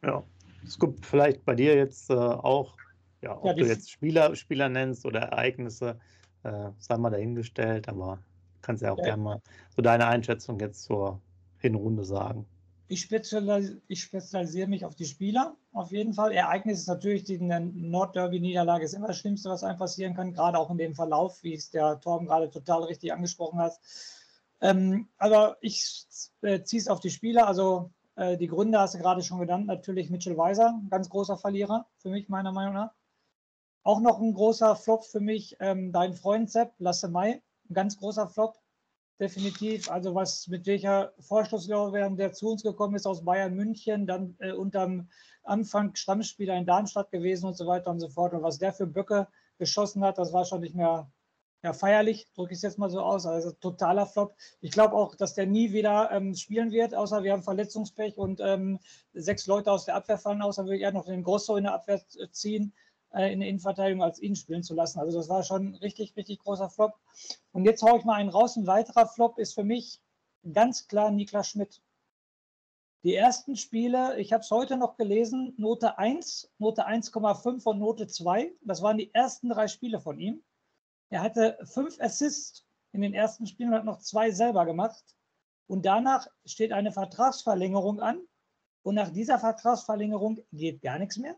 [0.03, 0.23] Ja,
[0.67, 2.77] Scoop, vielleicht bei dir jetzt äh, auch,
[3.23, 5.99] ja, ob ja, du jetzt Spieler, Spieler nennst oder Ereignisse,
[6.45, 8.19] äh, sei mal dahingestellt, aber
[8.63, 9.05] kannst ja auch ja.
[9.05, 9.43] gerne mal
[9.75, 11.21] so deine Einschätzung jetzt zur
[11.59, 12.47] Hinrunde sagen.
[12.91, 16.33] Ich, spezialis ich spezialisiere mich auf die Spieler, auf jeden Fall.
[16.33, 20.71] Ereignis ist natürlich, die Nordderby-Niederlage ist immer das Schlimmste, was einem passieren kann, gerade auch
[20.71, 23.75] in dem Verlauf, wie es der Torben gerade total richtig angesprochen hat.
[24.61, 26.07] Ähm, aber ich
[26.41, 27.47] äh, ziehe es auf die Spieler.
[27.47, 29.67] Also äh, die Gründe hast du gerade schon genannt.
[29.67, 32.91] Natürlich Mitchell Weiser, ganz großer Verlierer für mich, meiner Meinung nach.
[33.83, 37.97] Auch noch ein großer Flop für mich, ähm, dein Freund Sepp, Lasse Mai, ein ganz
[37.97, 38.59] großer Flop,
[39.19, 39.91] definitiv.
[39.91, 44.53] Also was mit welcher Vorschusslorbeeren der zu uns gekommen ist aus Bayern München, dann äh,
[44.53, 45.09] unterm
[45.43, 48.35] Anfang Stammspieler in Darmstadt gewesen und so weiter und so fort.
[48.35, 51.11] Und was der für Böcke geschossen hat, das war schon nicht mehr
[51.63, 53.27] ja, feierlich, drücke ich es jetzt mal so aus.
[53.27, 54.37] Also totaler Flop.
[54.61, 58.41] Ich glaube auch, dass der nie wieder ähm, spielen wird, außer wir haben Verletzungspech und
[58.41, 58.79] ähm,
[59.13, 60.57] sechs Leute aus der Abwehr fallen aus.
[60.57, 62.73] Dann würde ich eher noch den Grosso in der Abwehr ziehen,
[63.13, 65.01] äh, in der Innenverteidigung, als ihn spielen zu lassen.
[65.01, 66.95] Also das war schon richtig, richtig großer Flop.
[67.53, 68.57] Und jetzt haue ich mal einen raus.
[68.57, 70.01] Ein weiterer Flop ist für mich
[70.53, 71.83] ganz klar Niklas Schmidt.
[73.05, 78.09] Die ersten Spiele, ich habe es heute noch gelesen, Note 1, Note 1,5 und Note
[78.09, 78.53] 2.
[78.63, 80.43] Das waren die ersten drei Spiele von ihm.
[81.09, 85.05] Er hatte fünf Assists in den ersten Spielen und hat noch zwei selber gemacht.
[85.69, 88.21] Und danach steht eine Vertragsverlängerung an.
[88.83, 91.37] Und nach dieser Vertragsverlängerung geht gar nichts mehr.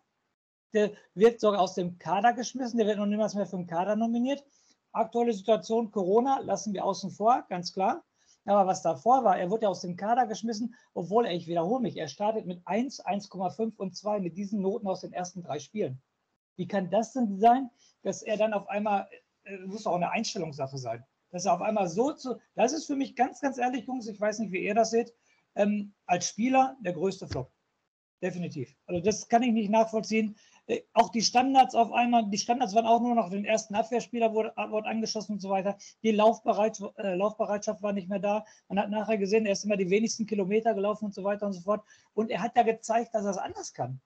[0.72, 2.78] Der wird sogar aus dem Kader geschmissen.
[2.78, 4.44] Der wird noch niemals mehr für den Kader nominiert.
[4.92, 8.04] Aktuelle Situation Corona lassen wir außen vor, ganz klar.
[8.44, 11.83] Aber was davor war, er wurde ja aus dem Kader geschmissen, obwohl er, ich wiederhole
[11.83, 15.59] mich, er startet mit 1, 1,5 und 2 mit diesen Noten aus den ersten drei
[15.59, 16.00] Spielen.
[16.56, 17.70] Wie kann das denn sein,
[18.02, 19.09] dass er dann auf einmal
[19.44, 21.04] äh, muss auch eine Einstellungssache sein.
[21.30, 24.20] Dass er auf einmal so zu, das ist für mich ganz, ganz ehrlich, Jungs, ich
[24.20, 25.14] weiß nicht, wie ihr das seht,
[25.54, 27.52] ähm, als Spieler der größte Flop.
[28.22, 28.76] Definitiv.
[28.87, 30.37] Also das kann ich nicht nachvollziehen.
[30.70, 34.33] Äh, auch die Standards auf einmal, die Standards waren auch nur noch den ersten Abwehrspieler
[34.33, 35.76] wurde, wurde angeschossen und so weiter.
[36.02, 38.44] Die Laufbereit, äh, Laufbereitschaft war nicht mehr da.
[38.68, 41.54] Man hat nachher gesehen, er ist immer die wenigsten Kilometer gelaufen und so weiter und
[41.54, 41.85] so fort.
[42.14, 44.00] Und er hat ja gezeigt, dass er es anders kann.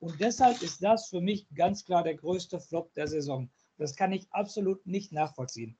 [0.00, 3.48] Und deshalb ist das für mich ganz klar der größte Flop der Saison.
[3.78, 5.78] Das kann ich absolut nicht nachvollziehen.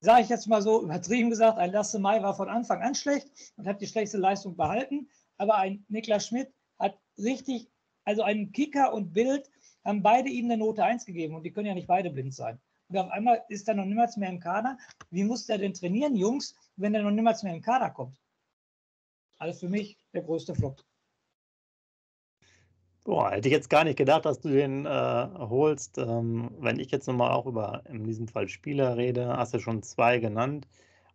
[0.00, 3.30] Sage ich jetzt mal so übertrieben gesagt, ein Lasse Mai war von Anfang an schlecht
[3.56, 5.08] und hat die schlechteste Leistung behalten.
[5.38, 7.70] Aber ein Niklas Schmidt hat richtig,
[8.04, 9.50] also ein Kicker und Bild
[9.84, 12.58] haben beide ihm eine Note 1 gegeben und die können ja nicht beide blind sein.
[12.88, 14.76] Und auf einmal ist er noch niemals mehr im Kader.
[15.10, 18.18] Wie muss der denn trainieren, Jungs, wenn er noch niemals mehr im Kader kommt?
[19.38, 20.82] Also für mich der größte Flop.
[23.04, 25.98] Boah, hätte ich jetzt gar nicht gedacht, dass du den äh, holst.
[25.98, 29.82] Ähm, wenn ich jetzt nochmal auch über in diesem Fall Spieler rede, hast du schon
[29.82, 30.66] zwei genannt.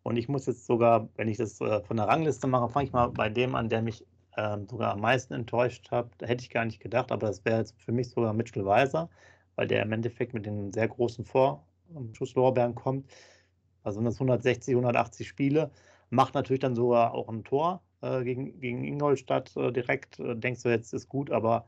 [0.03, 2.93] Und ich muss jetzt sogar, wenn ich das äh, von der Rangliste mache, fange ich
[2.93, 5.87] mal bei dem an, der mich äh, sogar am meisten enttäuscht.
[5.91, 9.09] Da hätte ich gar nicht gedacht, aber das wäre jetzt für mich sogar Mitchell Weiser,
[9.55, 13.09] weil der im Endeffekt mit den sehr großen Vorschusslorbeeren kommt.
[13.83, 15.71] Also das 160, 180 Spiele,
[16.09, 20.19] macht natürlich dann sogar auch ein Tor äh, gegen, gegen Ingolstadt äh, direkt.
[20.19, 21.67] Äh, denkst du, jetzt ist gut, aber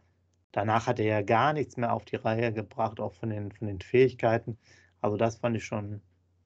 [0.51, 3.67] danach hat er ja gar nichts mehr auf die Reihe gebracht, auch von den, von
[3.67, 4.57] den Fähigkeiten.
[5.01, 6.01] Also das fand ich schon,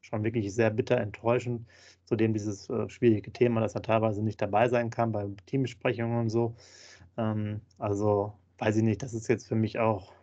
[0.06, 1.68] schon wirklich sehr bitter enttäuschend.
[2.06, 6.30] Zudem dieses äh, schwierige Thema, dass er teilweise nicht dabei sein kann bei Teambesprechungen und
[6.30, 6.56] so.
[7.18, 10.13] Ähm, also weiß ich nicht, das ist jetzt für mich auch,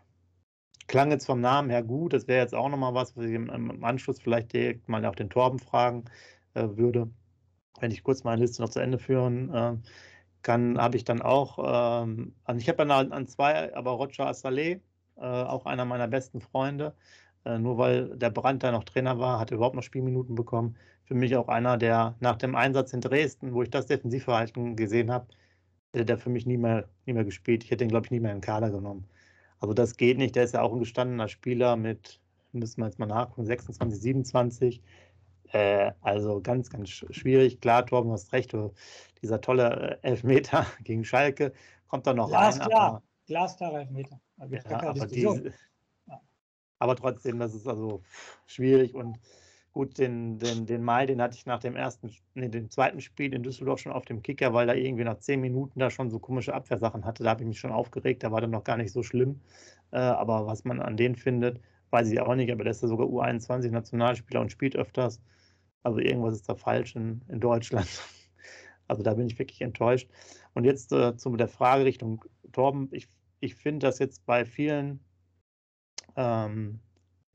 [0.86, 2.12] klang jetzt vom Namen her gut.
[2.12, 5.16] Das wäre jetzt auch nochmal was, was ich im, im, Anschluss vielleicht direkt mal auf
[5.16, 6.04] den Torben fragen
[6.54, 7.10] äh, würde.
[7.80, 9.76] Wenn ich kurz meine Liste noch zu Ende führen äh,
[10.42, 11.58] kann, habe ich dann auch,
[12.04, 14.80] ähm, also ich habe dann an, zwei, aber Roger Assalé,
[15.16, 16.94] äh, auch einer meiner besten Freunde,
[17.44, 20.76] äh, nur weil der Brand da noch Trainer war, hat er überhaupt noch Spielminuten bekommen.
[21.04, 25.10] Für mich auch einer, der nach dem Einsatz in Dresden, wo ich das Defensivverhalten gesehen
[25.10, 25.26] habe,
[25.92, 27.64] hätte der für mich nie mehr, nie mehr gespielt.
[27.64, 29.06] Ich hätte ihn, glaube ich, nie mehr in den Kader genommen.
[29.60, 30.36] Also das geht nicht.
[30.36, 32.20] Der ist ja auch ein gestandener Spieler mit,
[32.52, 34.82] müssen wir jetzt mal nachgucken, 26, 27.
[35.52, 37.60] Äh, also ganz, ganz schwierig.
[37.60, 38.56] Klar, Torben, du hast recht.
[39.22, 41.52] Dieser tolle äh, Elfmeter gegen Schalke
[41.88, 42.68] kommt da noch Glas, rein.
[42.68, 42.80] Klar.
[42.80, 43.02] Aber,
[44.38, 44.70] Elfmeter.
[44.70, 45.52] Ja, aber, diese,
[46.82, 48.02] aber trotzdem, das ist also
[48.44, 49.20] schwierig und
[49.72, 53.32] gut, den, den, den Mai, den hatte ich nach dem ersten, nee, dem zweiten Spiel
[53.32, 56.18] in Düsseldorf schon auf dem Kicker, weil da irgendwie nach zehn Minuten da schon so
[56.18, 57.22] komische Abwehrsachen hatte.
[57.22, 59.40] Da habe ich mich schon aufgeregt, da war dann noch gar nicht so schlimm.
[59.92, 62.88] Äh, aber was man an denen findet, weiß ich auch nicht, aber der ist ja
[62.88, 65.20] sogar U21-Nationalspieler und spielt öfters.
[65.84, 67.88] Also irgendwas ist da falsch in, in Deutschland.
[68.88, 70.10] Also da bin ich wirklich enttäuscht.
[70.52, 72.88] Und jetzt äh, zu der Frage Richtung Torben.
[72.90, 73.08] Ich,
[73.40, 75.00] ich finde das jetzt bei vielen
[76.16, 76.80] ähm,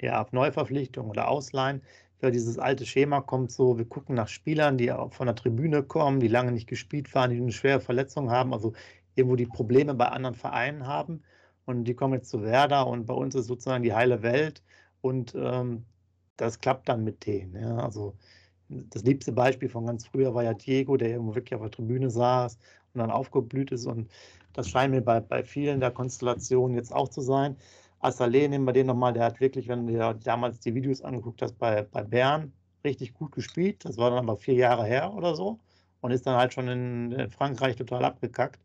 [0.02, 1.82] ja, Neuverpflichtungen oder Ausleihen
[2.20, 6.20] für dieses alte Schema kommt so, wir gucken nach Spielern, die von der Tribüne kommen,
[6.20, 8.74] die lange nicht gespielt waren, die eine schwere Verletzung haben, also
[9.16, 11.24] irgendwo die Probleme bei anderen Vereinen haben
[11.66, 14.64] und die kommen jetzt zu Werder und bei uns ist sozusagen die heile Welt
[15.02, 15.86] und ähm,
[16.38, 17.56] das klappt dann mit denen.
[17.56, 17.78] Ja.
[17.78, 18.16] Also
[18.70, 22.10] das liebste Beispiel von ganz früher war ja Diego, der irgendwo wirklich auf der Tribüne
[22.10, 22.58] saß
[22.94, 24.10] und dann aufgeblüht ist und
[24.54, 27.58] das scheint mir bei, bei vielen der Konstellationen jetzt auch zu sein.
[28.00, 31.58] Assalé, nehmen wir den nochmal, der hat wirklich, wenn du damals die Videos angeguckt hast,
[31.58, 33.84] bei, bei Bern richtig gut gespielt.
[33.86, 35.60] Das war dann aber vier Jahre her oder so
[36.02, 38.60] und ist dann halt schon in Frankreich total abgekackt.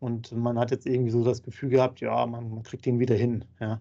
[0.00, 3.14] Und man hat jetzt irgendwie so das Gefühl gehabt, ja, man, man kriegt ihn wieder
[3.14, 3.44] hin.
[3.60, 3.80] Ja.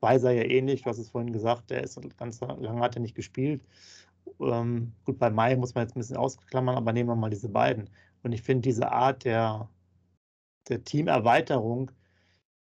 [0.00, 3.14] Weiser ja ähnlich, du hast es vorhin gesagt, der ist ganz lange hat er nicht
[3.14, 3.62] gespielt.
[4.40, 7.48] Ähm, gut, bei Mai muss man jetzt ein bisschen ausklammern, aber nehmen wir mal diese
[7.48, 7.88] beiden.
[8.24, 9.68] Und ich finde diese Art der,
[10.68, 11.92] der Teamerweiterung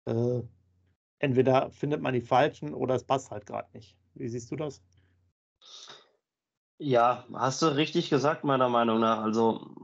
[0.07, 0.43] äh,
[1.19, 3.97] entweder findet man die falschen oder es passt halt gerade nicht.
[4.15, 4.83] Wie siehst du das?
[6.79, 9.23] Ja, hast du richtig gesagt, meiner Meinung nach.
[9.23, 9.75] Also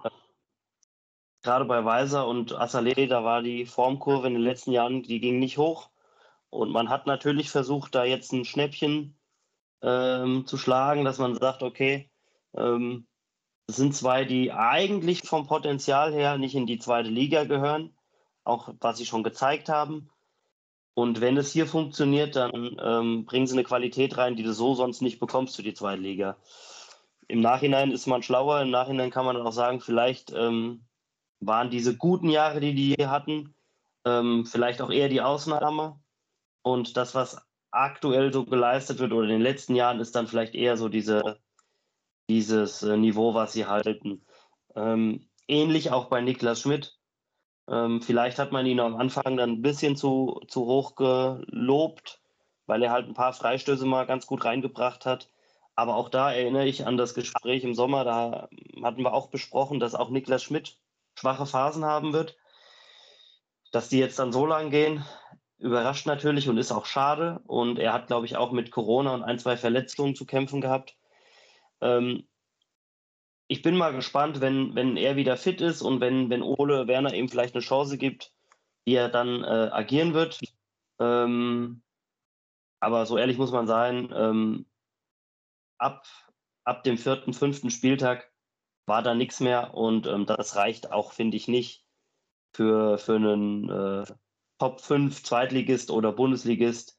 [1.42, 5.38] gerade bei Weiser und Assalé, da war die Formkurve in den letzten Jahren, die ging
[5.38, 5.90] nicht hoch.
[6.51, 9.16] Und man hat natürlich versucht, da jetzt ein Schnäppchen
[9.83, 12.11] ähm, zu schlagen, dass man sagt, okay,
[12.55, 13.07] ähm,
[13.66, 17.97] es sind zwei, die eigentlich vom Potenzial her nicht in die zweite Liga gehören,
[18.45, 20.11] auch was sie schon gezeigt haben.
[20.95, 24.75] Und wenn es hier funktioniert, dann ähm, bringen sie eine Qualität rein, die du so
[24.75, 26.37] sonst nicht bekommst für die zweite Liga.
[27.29, 28.61] Im Nachhinein ist man schlauer.
[28.61, 30.85] Im Nachhinein kann man auch sagen, vielleicht ähm,
[31.41, 33.55] waren diese guten Jahre, die die hier hatten,
[34.05, 35.99] ähm, vielleicht auch eher die Ausnahme.
[36.63, 40.55] Und das, was aktuell so geleistet wird oder in den letzten Jahren, ist dann vielleicht
[40.55, 41.39] eher so diese,
[42.29, 44.27] dieses äh, Niveau, was sie halten.
[44.77, 46.99] Ähm, ähnlich auch bei Niklas Schmidt
[47.73, 52.21] ähm, vielleicht hat man ihn am Anfang dann ein bisschen zu, zu hoch gelobt,
[52.67, 55.31] weil er halt ein paar Freistöße mal ganz gut reingebracht hat.
[55.75, 58.49] Aber auch da erinnere ich an das Gespräch im Sommer, da
[58.83, 60.77] hatten wir auch besprochen, dass auch Niklas Schmidt
[61.15, 62.37] schwache Phasen haben wird.
[63.73, 65.03] Dass die jetzt dann so lang gehen,
[65.57, 67.41] überrascht natürlich und ist auch schade.
[67.47, 70.95] Und er hat, glaube ich, auch mit Corona und ein, zwei Verletzungen zu kämpfen gehabt.
[71.81, 72.29] Ähm,
[73.53, 77.12] ich bin mal gespannt, wenn, wenn er wieder fit ist und wenn, wenn Ole Werner
[77.12, 78.33] ihm vielleicht eine Chance gibt,
[78.87, 80.41] wie er dann äh, agieren wird.
[80.99, 81.83] Ähm,
[82.81, 84.65] aber so ehrlich muss man sein, ähm,
[85.77, 86.07] ab,
[86.65, 88.33] ab dem vierten, fünften Spieltag
[88.87, 91.85] war da nichts mehr und ähm, das reicht auch, finde ich, nicht
[92.55, 94.05] für, für einen äh,
[94.59, 96.99] Top 5 Zweitligist oder Bundesligist.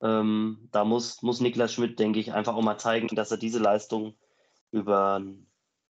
[0.00, 3.58] Ähm, da muss, muss Niklas Schmidt, denke ich, einfach auch mal zeigen, dass er diese
[3.58, 4.16] Leistung
[4.70, 5.20] über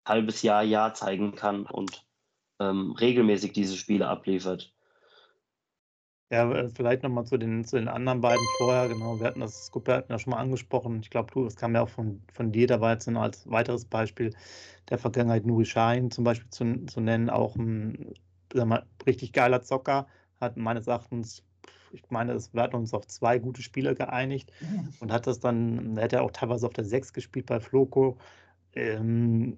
[0.09, 2.05] halbes Jahr, Jahr zeigen kann und
[2.61, 4.73] ähm, regelmäßig diese Spiele abliefert.
[6.31, 8.88] Ja, äh, vielleicht nochmal zu den, zu den anderen beiden vorher.
[8.88, 11.01] Genau, wir hatten das Skuppe hatten ja schon mal angesprochen.
[11.01, 14.35] Ich glaube, du, das kam ja auch von, von dir dabei jetzt als weiteres Beispiel
[14.90, 17.31] der Vergangenheit Nuri Schein zum Beispiel zu, zu nennen.
[17.31, 18.14] Auch ein
[18.55, 20.07] mal, richtig geiler Zocker,
[20.40, 21.42] hat meines Erachtens,
[21.92, 24.53] ich meine, wir hatten uns auf zwei gute Spiele geeinigt
[25.01, 28.18] und hat das dann, er hat ja auch teilweise auf der Sechs gespielt bei Floco
[28.74, 29.57] ähm,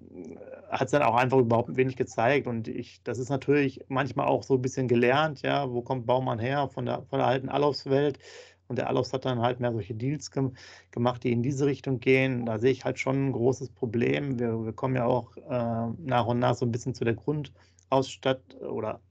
[0.69, 2.47] hat es dann auch einfach überhaupt wenig gezeigt.
[2.47, 6.39] Und ich, das ist natürlich manchmal auch so ein bisschen gelernt, ja, wo kommt Baumann
[6.39, 8.19] her von der, von der alten Alofs-Welt.
[8.67, 10.49] Und der Alofs hat dann halt mehr solche Deals ge
[10.91, 12.45] gemacht, die in diese Richtung gehen.
[12.45, 14.39] Da sehe ich halt schon ein großes Problem.
[14.39, 18.41] Wir, wir kommen ja auch äh, nach und nach so ein bisschen zu der Grundausstatt
[18.61, 19.01] oder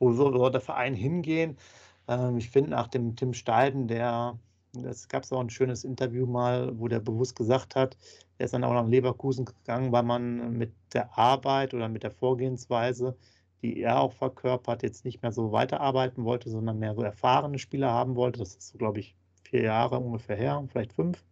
[0.00, 1.56] wo soll der Verein hingehen.
[2.08, 4.36] Ähm, ich finde nach dem Tim Steiden, der
[4.82, 7.96] es gab auch ein schönes Interview mal, wo der bewusst gesagt hat,
[8.38, 12.10] er ist dann auch nach Leverkusen gegangen, weil man mit der Arbeit oder mit der
[12.10, 13.16] Vorgehensweise,
[13.62, 17.90] die er auch verkörpert, jetzt nicht mehr so weiterarbeiten wollte, sondern mehr so erfahrene Spieler
[17.90, 18.40] haben wollte.
[18.40, 21.24] Das ist so, glaube ich, vier Jahre ungefähr her, vielleicht fünf.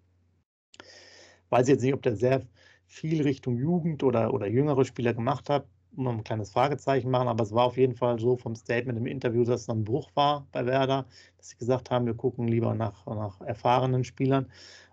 [1.50, 2.42] Weiß jetzt nicht, ob der sehr
[2.86, 7.44] viel Richtung Jugend oder, oder jüngere Spieler gemacht hat noch ein kleines Fragezeichen machen, aber
[7.44, 10.46] es war auf jeden Fall so vom Statement im Interview, dass es ein Bruch war
[10.52, 11.06] bei Werder,
[11.38, 14.50] dass sie gesagt haben, wir gucken lieber nach, nach erfahrenen Spielern.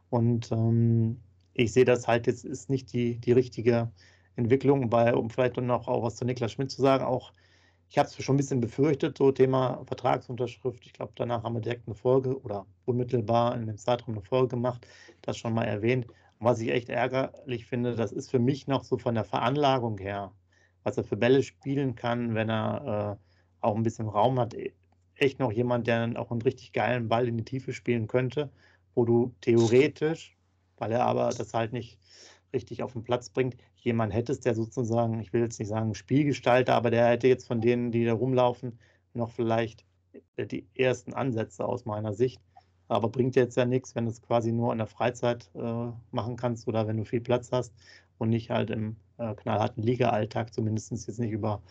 [0.10, 1.22] Und ähm,
[1.54, 3.92] ich sehe das halt jetzt ist nicht die, die richtige
[4.36, 7.34] Entwicklung, weil, um vielleicht noch auch was zu Niklas Schmidt zu sagen, auch
[7.90, 10.86] ich habe es schon ein bisschen befürchtet, so Thema Vertragsunterschrift.
[10.86, 14.50] Ich glaube, danach haben wir direkt eine Folge oder unmittelbar in dem Zeitraum eine Folge
[14.50, 14.86] gemacht,
[15.24, 16.06] das schon mal erwähnt.
[16.40, 20.32] Was ich echt ärgerlich finde, das ist für mich noch so von der Veranlagung her
[20.84, 23.20] was er für Bälle spielen kann, wenn er
[23.62, 24.54] äh, auch ein bisschen Raum hat.
[24.54, 24.74] E,
[25.16, 28.50] echt noch jemand, der dann auch einen richtig geilen Ball in die Tiefe spielen könnte,
[28.96, 30.38] wo du theoretisch,
[30.78, 32.00] weil er aber das halt nicht
[32.54, 36.76] richtig auf den Platz bringt, jemand hättest, der sozusagen, ich will jetzt nicht sagen Spielgestalter,
[36.76, 38.80] aber der hätte jetzt von denen, die da rumlaufen,
[39.14, 39.86] noch vielleicht
[40.36, 42.42] äh, die ersten Ansätze aus meiner Sicht.
[42.88, 46.38] Aber bringt jetzt ja nichts, wenn du es quasi nur in der Freizeit äh, machen
[46.38, 47.74] kannst oder wenn du viel Platz hast
[48.18, 51.62] und nicht halt im äh, knallharten Liga-Alltag, zumindest jetzt nicht über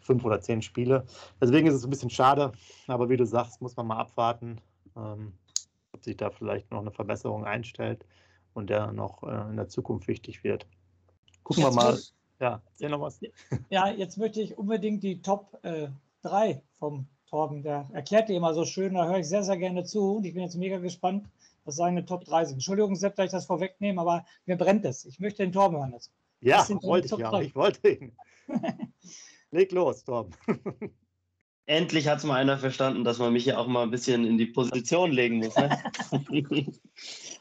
[0.00, 1.04] fünf oder zehn Spiele.
[1.40, 2.52] Deswegen ist es ein bisschen schade,
[2.86, 4.60] aber wie du sagst, muss man mal abwarten,
[4.96, 5.32] ähm,
[5.92, 8.04] ob sich da vielleicht noch eine Verbesserung einstellt
[8.54, 10.66] und der noch äh, in der Zukunft wichtig wird.
[11.42, 11.90] Gucken jetzt wir mal.
[11.92, 13.20] Muss, ja, erzähl noch was.
[13.70, 15.58] Ja, jetzt möchte ich unbedingt die Top
[16.22, 19.56] 3 äh, vom Torben, der erklärt die immer so schön, da höre ich sehr, sehr
[19.56, 21.26] gerne zu und ich bin jetzt mega gespannt,
[21.64, 22.54] was seine Top 3 sind.
[22.54, 25.04] Entschuldigung, Sepp, dass ich das vorwegnehme, aber mir brennt es.
[25.04, 26.12] Ich möchte den Torben hören jetzt.
[26.44, 27.40] Ja, wollte ich ja.
[27.40, 28.16] Ich wollte ihn.
[29.50, 30.34] Leg los, Torben.
[31.66, 34.36] Endlich hat es mal einer verstanden, dass man mich ja auch mal ein bisschen in
[34.36, 35.56] die Position legen muss.
[35.56, 35.78] Ne?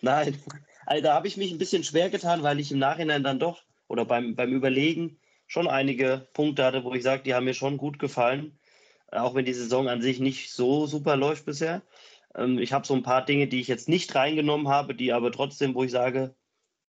[0.02, 0.38] Nein,
[0.86, 3.64] also da habe ich mich ein bisschen schwer getan, weil ich im Nachhinein dann doch
[3.88, 7.78] oder beim, beim Überlegen schon einige Punkte hatte, wo ich sage, die haben mir schon
[7.78, 8.58] gut gefallen.
[9.12, 11.82] Auch wenn die Saison an sich nicht so super läuft bisher.
[12.36, 15.32] Ähm, ich habe so ein paar Dinge, die ich jetzt nicht reingenommen habe, die aber
[15.34, 16.34] trotzdem, wo ich sage,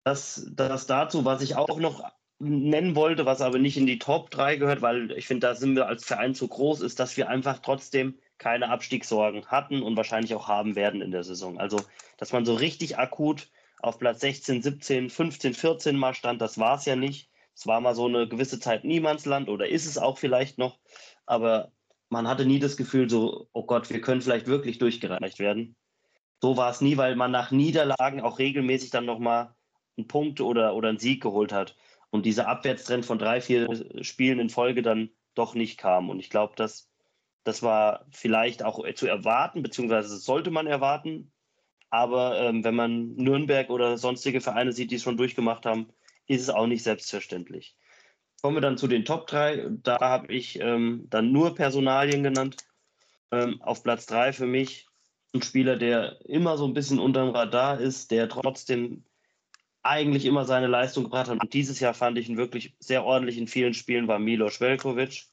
[0.04, 2.04] das, das dazu, was ich auch noch
[2.38, 5.76] nennen wollte, was aber nicht in die Top 3 gehört, weil ich finde, da sind
[5.76, 10.34] wir als Verein zu groß, ist, dass wir einfach trotzdem keine Abstiegssorgen hatten und wahrscheinlich
[10.34, 11.58] auch haben werden in der Saison.
[11.58, 11.80] Also,
[12.18, 13.48] dass man so richtig akut
[13.80, 17.30] auf Platz 16, 17, 15, 14 mal stand, das war es ja nicht.
[17.54, 20.78] Es war mal so eine gewisse Zeit Niemandsland oder ist es auch vielleicht noch,
[21.26, 21.72] aber
[22.08, 25.76] man hatte nie das Gefühl, so, oh Gott, wir können vielleicht wirklich durchgereicht werden.
[26.40, 29.54] So war es nie, weil man nach Niederlagen auch regelmäßig dann nochmal
[29.96, 31.76] einen Punkt oder, oder einen Sieg geholt hat
[32.10, 36.10] und dieser Abwärtstrend von drei, vier Spielen in Folge dann doch nicht kam.
[36.10, 36.88] Und ich glaube, dass
[37.44, 41.32] das war vielleicht auch zu erwarten, beziehungsweise sollte man erwarten.
[41.90, 45.88] Aber ähm, wenn man Nürnberg oder sonstige Vereine sieht, die es schon durchgemacht haben,
[46.26, 47.76] ist es auch nicht selbstverständlich.
[48.42, 49.70] Kommen wir dann zu den Top 3.
[49.82, 52.56] Da habe ich ähm, dann nur Personalien genannt.
[53.30, 54.86] Ähm, auf Platz 3 für mich
[55.34, 59.04] ein Spieler, der immer so ein bisschen unter dem Radar ist, der trotzdem
[59.82, 61.40] eigentlich immer seine Leistung gebracht hat.
[61.40, 65.24] Und dieses Jahr fand ich ihn wirklich sehr ordentlich in vielen Spielen, war Milos Velkovic,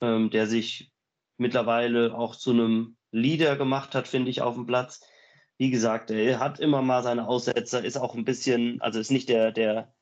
[0.00, 0.92] ähm, der sich
[1.38, 5.00] mittlerweile auch zu einem Leader gemacht hat, finde ich, auf dem Platz.
[5.58, 9.28] wie gesagt, er hat immer mal seine Aussetzer, ist auch ein bisschen, also ist nicht
[9.30, 9.94] der, der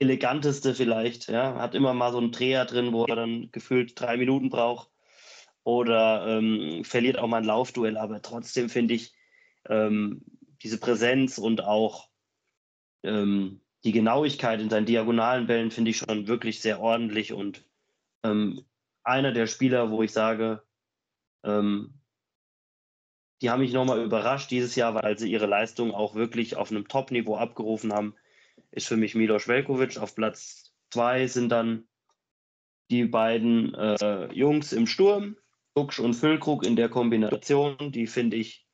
[0.00, 4.16] eleganteste vielleicht, ja, hat immer mal so einen Dreher drin, wo er dann gefühlt drei
[4.16, 4.90] Minuten braucht.
[5.62, 9.12] Oder ähm, verliert auch mal ein Laufduell, aber trotzdem finde ich
[9.68, 10.22] ähm,
[10.62, 12.08] diese Präsenz und auch
[13.02, 17.34] ähm, die Genauigkeit in seinen diagonalen Bällen finde ich schon wirklich sehr ordentlich.
[17.34, 17.64] Und
[18.22, 18.64] ähm,
[19.04, 20.62] einer der Spieler, wo ich sage,
[21.44, 22.00] ähm,
[23.42, 26.88] die haben mich nochmal überrascht dieses Jahr, weil sie ihre Leistung auch wirklich auf einem
[26.88, 28.14] Top-Niveau abgerufen haben,
[28.70, 29.98] ist für mich Milos Velkovic.
[29.98, 31.88] Auf Platz zwei sind dann
[32.90, 35.36] die beiden äh, Jungs im Sturm,
[35.74, 37.92] Duxch und Füllkrug in der Kombination.
[37.92, 38.66] Die finde ich,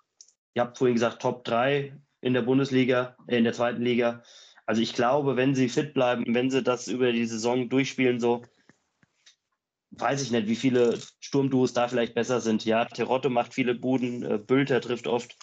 [0.54, 4.22] ihr habt vorhin gesagt, Top 3 in der Bundesliga, äh, in der zweiten Liga.
[4.64, 8.42] Also ich glaube, wenn sie fit bleiben, wenn sie das über die Saison durchspielen, so
[9.92, 12.64] weiß ich nicht, wie viele Sturmduos da vielleicht besser sind.
[12.64, 15.36] Ja, Terotte macht viele Buden, äh, Bülter trifft oft.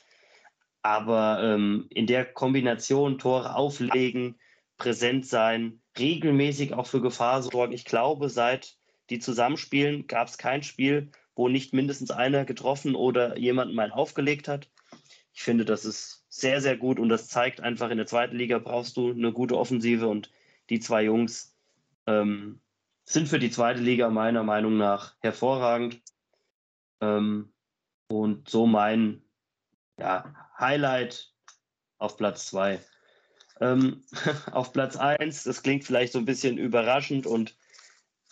[0.84, 4.36] Aber ähm, in der Kombination Tore auflegen,
[4.78, 7.74] präsent sein, regelmäßig auch für Gefahr sorgen.
[7.74, 8.78] Ich glaube, seit
[9.10, 14.48] die zusammenspielen, gab es kein Spiel, wo nicht mindestens einer getroffen oder jemand mal aufgelegt
[14.48, 14.70] hat.
[15.34, 18.60] Ich finde, das ist sehr, sehr gut und das zeigt einfach, in der zweiten Liga
[18.60, 20.32] brauchst du eine gute Offensive und
[20.70, 21.56] die zwei Jungs
[22.08, 22.60] ähm,
[23.04, 26.02] sind für die zweite Liga meiner Meinung nach hervorragend.
[27.02, 27.52] Ähm,
[28.08, 29.23] und so mein
[30.00, 31.34] ja, Highlight
[31.98, 32.80] auf Platz 2.
[33.62, 34.04] Ähm,
[34.52, 37.56] auf Platz 1, das klingt vielleicht so ein bisschen überraschend und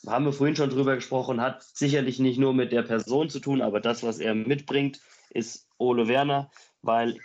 [0.07, 3.61] haben wir vorhin schon drüber gesprochen, hat sicherlich nicht nur mit der Person zu tun,
[3.61, 4.99] aber das, was er mitbringt,
[5.29, 6.49] ist Ole Werner,
[6.81, 7.17] weil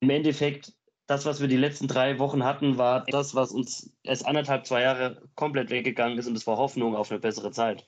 [0.00, 0.72] im Endeffekt
[1.06, 4.82] das, was wir die letzten drei Wochen hatten, war das, was uns erst anderthalb, zwei
[4.82, 7.86] Jahre komplett weggegangen ist und das war Hoffnung auf eine bessere Zeit.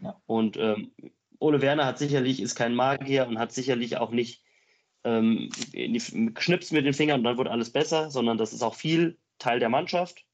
[0.00, 0.20] Ja.
[0.26, 0.92] Und ähm,
[1.38, 4.43] Ole Werner hat sicherlich, ist kein Magier und hat sicherlich auch nicht
[5.04, 5.50] ähm,
[6.34, 9.58] geschnipst mit den Fingern und dann wird alles besser, sondern das ist auch viel Teil
[9.58, 10.24] der Mannschaft.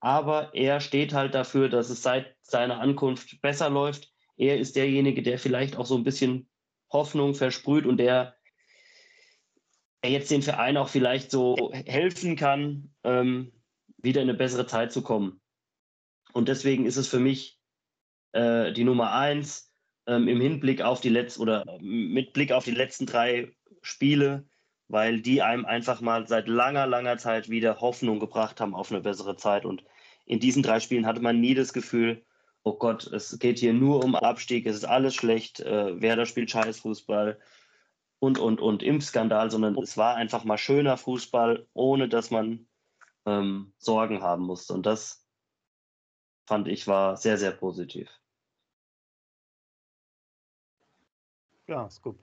[0.00, 4.12] Aber er steht halt dafür, dass es seit seiner Ankunft besser läuft.
[4.36, 6.48] Er ist derjenige, der vielleicht auch so ein bisschen
[6.90, 8.34] Hoffnung versprüht und der
[10.02, 13.52] er jetzt den Verein auch vielleicht so helfen kann, ähm,
[13.98, 15.40] wieder in eine bessere Zeit zu kommen.
[16.32, 17.60] Und deswegen ist es für mich
[18.32, 19.72] äh, die Nummer eins
[20.06, 24.44] ähm, im Hinblick auf die letzten oder mit Blick auf die letzten drei Spiele,
[24.88, 29.00] weil die einem einfach mal seit langer, langer Zeit wieder Hoffnung gebracht haben auf eine
[29.00, 29.64] bessere Zeit.
[29.64, 29.84] Und
[30.26, 32.24] in diesen drei Spielen hatte man nie das Gefühl,
[32.62, 36.50] oh Gott, es geht hier nur um Abstieg, es ist alles schlecht, äh, Werder spielt
[36.50, 37.38] Scheißfußball,
[38.22, 42.68] und, und, und Impfskandal, sondern es war einfach mal schöner Fußball, ohne dass man
[43.26, 44.74] ähm, Sorgen haben musste.
[44.74, 45.26] Und das
[46.46, 48.08] fand ich war sehr, sehr positiv.
[51.66, 52.16] Ja, ist gut.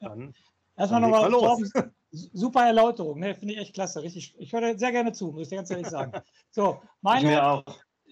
[0.00, 0.34] Dann
[0.80, 1.70] Erstmal nochmal los.
[2.10, 3.34] super Erläuterung, ne?
[3.34, 4.02] finde ich echt klasse.
[4.02, 6.12] Richtig, ich höre sehr gerne zu, muss ich dir ganz ehrlich sagen.
[6.50, 7.64] So, meine, ich mir auch.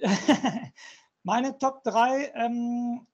[1.22, 3.06] meine Top 3 ähm,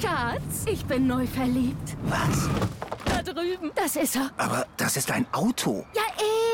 [0.00, 1.96] Schatz, ich bin neu verliebt.
[2.04, 2.48] Was?
[3.04, 3.72] Da drüben.
[3.74, 4.30] Das ist er.
[4.36, 5.84] Aber das ist ein Auto.
[5.94, 6.02] Ja,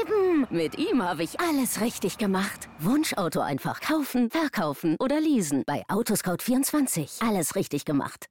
[0.01, 0.47] eben.
[0.49, 2.71] Mit ihm habe ich alles richtig gemacht.
[2.79, 5.63] Wunschauto einfach kaufen, verkaufen oder leasen.
[5.67, 7.27] Bei Autoscout24.
[7.29, 8.31] Alles richtig gemacht.